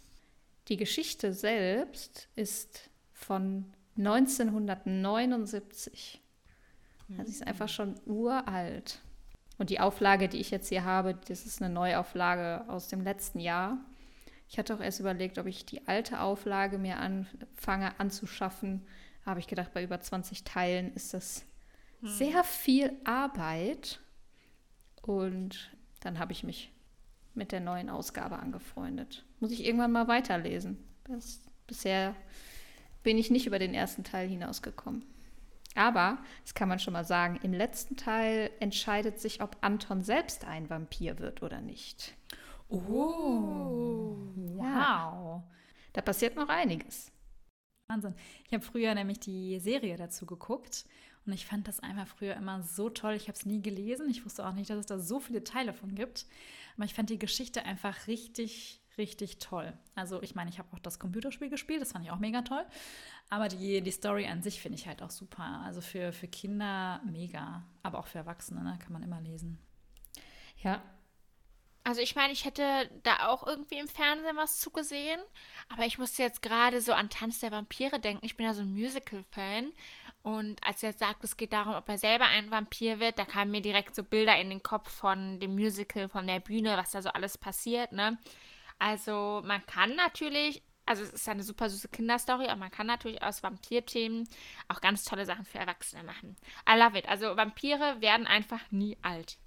Die 0.69 0.77
Geschichte 0.77 1.33
selbst 1.33 2.29
ist 2.37 2.91
von 3.13 3.73
1979. 3.97 6.23
Also 7.19 7.25
sie 7.25 7.39
ist 7.39 7.47
einfach 7.47 7.69
schon 7.69 7.95
uralt. 8.07 9.01
Und 9.59 9.71
die 9.71 9.81
Auflage, 9.81 10.29
die 10.29 10.39
ich 10.39 10.51
jetzt 10.51 10.69
hier 10.69 10.85
habe, 10.85 11.15
das 11.15 11.47
ist 11.47 11.63
eine 11.63 11.73
Neuauflage 11.73 12.69
aus 12.69 12.89
dem 12.89 13.03
letzten 13.03 13.39
Jahr. 13.39 13.79
Ich 14.49 14.59
hatte 14.59 14.75
auch 14.75 14.81
erst 14.81 15.01
überlegt, 15.01 15.39
ob 15.39 15.47
ich 15.47 15.65
die 15.65 15.87
alte 15.87 16.21
Auflage 16.21 16.79
mir 16.79 16.99
anfange 16.99 17.99
anzuschaffen. 18.01 18.87
Habe 19.25 19.41
ich 19.41 19.47
gedacht, 19.47 19.73
bei 19.73 19.85
über 19.85 20.01
20 20.01 20.45
Teilen 20.45 20.93
ist 20.95 21.15
das 21.15 21.45
sehr 22.03 22.45
viel 22.45 22.93
Arbeit. 23.05 24.01
Und 25.03 25.71
dann 26.01 26.19
habe 26.19 26.33
ich 26.33 26.45
mich 26.45 26.73
mit 27.35 27.53
der 27.53 27.61
neuen 27.61 27.89
Ausgabe 27.89 28.39
angefreundet. 28.39 29.25
Muss 29.43 29.51
ich 29.51 29.67
irgendwann 29.67 29.91
mal 29.91 30.07
weiterlesen. 30.07 30.79
Das, 31.03 31.41
bisher 31.67 32.15
bin 33.03 33.19
ich 33.19 33.29
nicht 33.29 33.45
über 33.45 33.59
den 33.59 33.75
ersten 33.75 34.05
Teil 34.05 34.29
hinausgekommen. 34.29 35.05
Aber, 35.75 36.19
das 36.45 36.55
kann 36.55 36.69
man 36.69 36.79
schon 36.79 36.93
mal 36.93 37.05
sagen, 37.05 37.41
im 37.43 37.53
letzten 37.53 37.97
Teil 37.97 38.53
entscheidet 38.61 39.19
sich, 39.19 39.43
ob 39.43 39.57
Anton 39.61 40.05
selbst 40.05 40.45
ein 40.45 40.71
Vampir 40.71 41.19
wird 41.19 41.43
oder 41.43 41.61
nicht. 41.61 42.15
Oh. 42.69 44.15
Wow. 44.37 45.43
Da 45.93 46.03
passiert 46.03 46.37
noch 46.37 46.49
einiges. 46.49 47.11
Wahnsinn. 47.89 48.15
Ich 48.47 48.53
habe 48.53 48.63
früher 48.63 48.95
nämlich 48.95 49.19
die 49.19 49.59
Serie 49.59 49.97
dazu 49.97 50.25
geguckt 50.25 50.85
und 51.27 51.33
ich 51.33 51.47
fand 51.47 51.67
das 51.67 51.81
einfach 51.81 52.07
früher 52.07 52.37
immer 52.37 52.63
so 52.63 52.91
toll. 52.91 53.15
Ich 53.15 53.27
habe 53.27 53.37
es 53.37 53.45
nie 53.45 53.61
gelesen. 53.61 54.09
Ich 54.09 54.25
wusste 54.25 54.47
auch 54.47 54.55
nicht, 54.55 54.71
dass 54.71 54.79
es 54.79 54.87
da 54.87 55.01
so 55.01 55.19
viele 55.19 55.43
Teile 55.43 55.73
von 55.73 55.97
gibt. 55.97 56.27
Aber 56.77 56.85
ich 56.85 56.95
fand 56.95 57.11
die 57.11 57.19
Geschichte 57.19 57.65
einfach 57.65 58.07
richtig, 58.07 58.82
richtig 59.03 59.39
toll. 59.39 59.73
Also 59.95 60.23
ich 60.23 60.35
meine, 60.35 60.51
ich 60.51 60.59
habe 60.59 60.69
auch 60.73 60.79
das 60.79 60.99
Computerspiel 60.99 61.51
gespielt, 61.51 61.83
das 61.83 61.93
fand 61.93 62.05
ich 62.05 62.13
auch 62.13 62.19
mega 62.19 62.43
toll. 62.43 62.65
Aber 63.31 63.49
die, 63.49 63.83
die 63.83 63.91
Story 63.91 64.27
an 64.27 64.43
sich 64.43 64.61
finde 64.61 64.79
ich 64.79 64.87
halt 64.87 65.03
auch 65.03 65.11
super. 65.11 65.63
Also 65.65 65.81
für, 65.81 66.13
für 66.13 66.29
Kinder 66.29 67.01
mega. 67.05 67.65
Aber 67.83 67.99
auch 67.99 68.07
für 68.07 68.19
Erwachsene, 68.19 68.63
ne? 68.63 68.79
kann 68.83 68.93
man 68.93 69.03
immer 69.03 69.21
lesen. 69.21 69.59
Ja, 70.63 70.83
Also 71.85 72.01
ich 72.01 72.15
meine, 72.15 72.33
ich 72.33 72.45
hätte 72.45 72.63
da 73.03 73.29
auch 73.29 73.45
irgendwie 73.47 73.79
im 73.79 73.89
Fernsehen 73.89 74.37
was 74.37 74.61
zugesehen, 74.61 75.21
aber 75.69 75.85
ich 75.85 75.99
musste 75.99 76.23
jetzt 76.23 76.41
gerade 76.43 76.81
so 76.81 76.93
an 76.93 77.11
Tanz 77.11 77.41
der 77.41 77.51
Vampire 77.51 77.99
denken. 77.99 78.25
Ich 78.25 78.37
bin 78.37 78.47
ja 78.47 78.55
so 78.55 78.63
ein 78.63 78.73
Musical-Fan 78.73 79.73
und 80.23 80.65
als 80.65 80.83
er 80.83 80.91
jetzt 80.91 81.01
sagt, 81.01 81.25
es 81.25 81.37
geht 81.37 81.53
darum, 81.53 81.75
ob 81.75 81.89
er 81.89 81.99
selber 81.99 82.27
ein 82.27 82.51
Vampir 82.53 83.01
wird, 83.01 83.19
da 83.19 83.25
kamen 83.25 83.51
mir 83.51 83.63
direkt 83.63 83.97
so 83.97 84.05
Bilder 84.05 84.37
in 84.41 84.51
den 84.51 84.63
Kopf 84.63 84.89
von 84.91 85.41
dem 85.41 85.55
Musical, 85.57 86.09
von 86.09 86.27
der 86.29 86.39
Bühne, 86.39 86.77
was 86.77 86.93
da 86.93 87.03
so 87.03 87.09
alles 87.11 87.37
passiert, 87.39 87.93
ne? 87.93 88.19
Also 88.83 89.43
man 89.45 89.65
kann 89.67 89.95
natürlich, 89.95 90.61
also 90.87 91.05
es 91.05 91.11
ist 91.11 91.29
eine 91.29 91.45
super 91.45 91.71
süße 91.71 91.89
Kinderstory, 91.89 92.49
aber 92.49 92.57
man 92.57 92.73
kann 92.73 92.89
natürlich 92.89 93.23
aus 93.23 93.41
Vampirthemen 93.41 94.29
auch 94.67 94.81
ganz 94.81 95.05
tolle 95.05 95.25
Sachen 95.25 95.45
für 95.45 95.59
Erwachsene 95.59 96.03
machen. 96.03 96.37
I 96.69 96.77
love 96.77 96.99
it. 96.99 97.09
Also 97.09 97.37
Vampire 97.37 98.01
werden 98.01 98.27
einfach 98.27 98.59
nie 98.73 98.99
alt. 99.01 99.39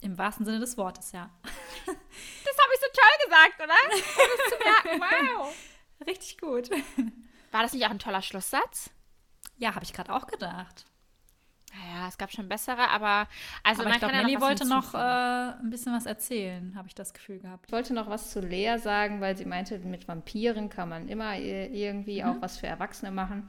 Im 0.00 0.18
wahrsten 0.18 0.44
Sinne 0.44 0.58
des 0.58 0.76
Wortes, 0.76 1.12
ja. 1.12 1.30
Das 1.86 2.58
habe 2.58 2.72
ich 2.74 2.80
so 2.80 2.86
toll 2.92 3.26
gesagt, 3.26 3.60
oder? 3.62 3.74
Das 3.92 4.50
zu 4.50 4.98
merken. 4.98 5.38
Wow. 5.38 5.56
Richtig 6.04 6.38
gut. 6.38 6.70
War 7.52 7.62
das 7.62 7.74
nicht 7.74 7.86
auch 7.86 7.90
ein 7.90 8.00
toller 8.00 8.22
Schlusssatz? 8.22 8.90
Ja, 9.56 9.76
habe 9.76 9.84
ich 9.84 9.92
gerade 9.92 10.12
auch 10.12 10.26
gedacht. 10.26 10.84
Naja, 11.78 12.08
es 12.08 12.16
gab 12.18 12.32
schon 12.32 12.48
bessere, 12.48 12.88
aber 12.88 13.28
also 13.62 13.82
Aber 13.82 13.90
man 13.90 13.92
ich 13.92 13.98
glaube, 13.98 14.14
kann 14.14 14.28
ja 14.28 14.34
noch 14.34 14.40
wollte 14.40 14.68
noch 14.68 14.94
äh, 14.94 14.98
ein 15.60 15.70
bisschen 15.70 15.92
was 15.92 16.06
erzählen, 16.06 16.74
habe 16.76 16.88
ich 16.88 16.94
das 16.94 17.12
Gefühl 17.12 17.38
gehabt. 17.38 17.66
ich 17.66 17.72
wollte 17.72 17.94
noch 17.94 18.08
was 18.08 18.30
zu 18.30 18.40
Lea 18.40 18.78
sagen, 18.78 19.20
weil 19.20 19.36
sie 19.36 19.44
meinte, 19.44 19.78
mit 19.80 20.08
Vampiren 20.08 20.68
kann 20.68 20.88
man 20.88 21.08
immer 21.08 21.34
äh, 21.34 21.66
irgendwie 21.66 22.24
auch 22.24 22.36
was 22.40 22.58
für 22.58 22.66
Erwachsene 22.66 23.10
machen. 23.10 23.48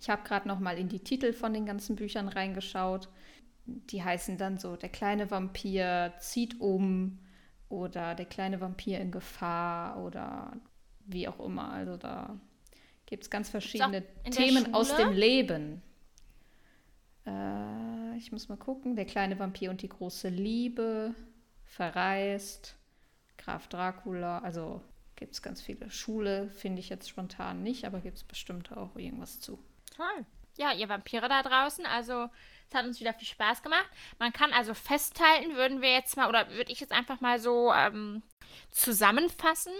Ich 0.00 0.08
habe 0.08 0.22
gerade 0.24 0.48
noch 0.48 0.60
mal 0.60 0.78
in 0.78 0.88
die 0.88 1.00
Titel 1.00 1.32
von 1.32 1.52
den 1.52 1.66
ganzen 1.66 1.96
Büchern 1.96 2.28
reingeschaut. 2.28 3.08
Die 3.66 4.02
heißen 4.02 4.38
dann 4.38 4.58
so, 4.58 4.76
der 4.76 4.88
kleine 4.88 5.30
Vampir 5.30 6.14
zieht 6.18 6.60
um 6.60 7.18
oder 7.68 8.14
der 8.14 8.26
kleine 8.26 8.60
Vampir 8.60 8.98
in 8.98 9.10
Gefahr 9.10 10.02
oder 10.02 10.52
wie 11.06 11.28
auch 11.28 11.38
immer. 11.40 11.70
Also 11.70 11.96
da 11.96 12.36
gibt 13.06 13.24
es 13.24 13.30
ganz 13.30 13.50
verschiedene 13.50 14.02
Themen 14.30 14.72
aus 14.74 14.94
dem 14.96 15.12
Leben. 15.12 15.82
Äh, 17.30 18.16
ich 18.16 18.32
muss 18.32 18.48
mal 18.48 18.56
gucken. 18.56 18.96
Der 18.96 19.06
kleine 19.06 19.38
Vampir 19.38 19.70
und 19.70 19.82
die 19.82 19.88
große 19.88 20.28
Liebe, 20.28 21.14
verreist, 21.64 22.76
Graf 23.38 23.68
Dracula. 23.68 24.38
Also 24.38 24.82
gibt 25.16 25.34
es 25.34 25.42
ganz 25.42 25.62
viele. 25.62 25.90
Schule 25.90 26.50
finde 26.50 26.80
ich 26.80 26.88
jetzt 26.88 27.08
spontan 27.08 27.62
nicht, 27.62 27.84
aber 27.84 28.00
gibt 28.00 28.16
es 28.16 28.24
bestimmt 28.24 28.72
auch 28.72 28.96
irgendwas 28.96 29.40
zu. 29.40 29.58
Toll. 29.96 30.26
Ja, 30.56 30.72
ihr 30.72 30.88
Vampire 30.88 31.28
da 31.28 31.42
draußen, 31.42 31.86
also 31.86 32.28
es 32.68 32.74
hat 32.74 32.84
uns 32.84 33.00
wieder 33.00 33.14
viel 33.14 33.28
Spaß 33.28 33.62
gemacht. 33.62 33.88
Man 34.18 34.32
kann 34.32 34.52
also 34.52 34.74
festhalten, 34.74 35.54
würden 35.54 35.80
wir 35.80 35.92
jetzt 35.92 36.16
mal, 36.16 36.28
oder 36.28 36.50
würde 36.50 36.72
ich 36.72 36.80
jetzt 36.80 36.92
einfach 36.92 37.20
mal 37.20 37.38
so 37.38 37.72
ähm, 37.72 38.22
zusammenfassen. 38.70 39.72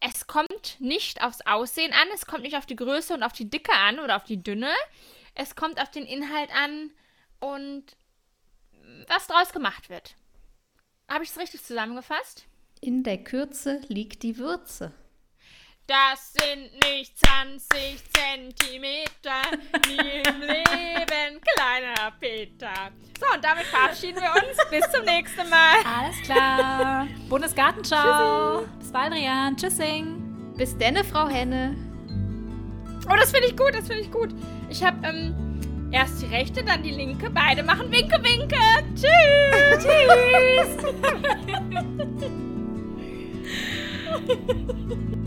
Es 0.00 0.26
kommt 0.26 0.76
nicht 0.78 1.22
aufs 1.22 1.40
Aussehen 1.40 1.92
an, 1.92 2.06
es 2.14 2.26
kommt 2.26 2.42
nicht 2.42 2.56
auf 2.56 2.66
die 2.66 2.76
Größe 2.76 3.14
und 3.14 3.22
auf 3.22 3.32
die 3.32 3.50
Dicke 3.50 3.72
an 3.72 3.98
oder 3.98 4.16
auf 4.16 4.24
die 4.24 4.42
Dünne. 4.42 4.72
Es 5.40 5.54
kommt 5.54 5.80
auf 5.80 5.90
den 5.92 6.04
Inhalt 6.04 6.50
an 6.52 6.90
und 7.38 7.84
was 9.06 9.28
draus 9.28 9.52
gemacht 9.52 9.88
wird. 9.88 10.16
Habe 11.08 11.22
ich 11.22 11.30
es 11.30 11.38
richtig 11.38 11.64
zusammengefasst? 11.64 12.46
In 12.80 13.04
der 13.04 13.22
Kürze 13.22 13.80
liegt 13.86 14.24
die 14.24 14.36
Würze. 14.36 14.92
Das 15.86 16.32
sind 16.34 16.70
nicht 16.84 17.16
20 17.18 18.02
Zentimeter, 18.12 19.42
nie 19.86 20.22
im 20.28 20.40
Leben, 20.40 21.40
kleiner 21.40 22.10
Peter. 22.20 22.90
So, 23.18 23.32
und 23.32 23.42
damit 23.42 23.64
verabschieden 23.66 24.20
wir 24.20 24.32
uns. 24.32 24.58
Bis 24.70 24.90
zum 24.92 25.04
nächsten 25.04 25.48
Mal. 25.48 25.76
Alles 25.86 26.20
klar. 26.22 27.06
Bundesgartenschau. 27.28 28.66
Bis 28.80 28.90
bald, 28.92 29.12
Rian. 29.14 29.56
Tschüssing. 29.56 30.54
Bis 30.56 30.76
denne, 30.76 31.04
Frau 31.04 31.28
Henne. 31.28 31.76
Oh, 33.08 33.16
das 33.16 33.30
finde 33.30 33.46
ich 33.48 33.56
gut, 33.56 33.72
das 33.72 33.86
finde 33.86 34.02
ich 34.02 34.10
gut. 34.10 34.34
Ich 34.70 34.82
habe 34.82 34.96
ähm, 35.06 35.34
erst 35.90 36.22
die 36.22 36.26
rechte, 36.26 36.62
dann 36.62 36.82
die 36.82 36.90
linke. 36.90 37.30
Beide 37.30 37.62
machen 37.62 37.90
Winke, 37.90 38.18
Winke. 38.22 38.56
Tschüss. 38.94 39.84
Tschüss. 39.84 40.76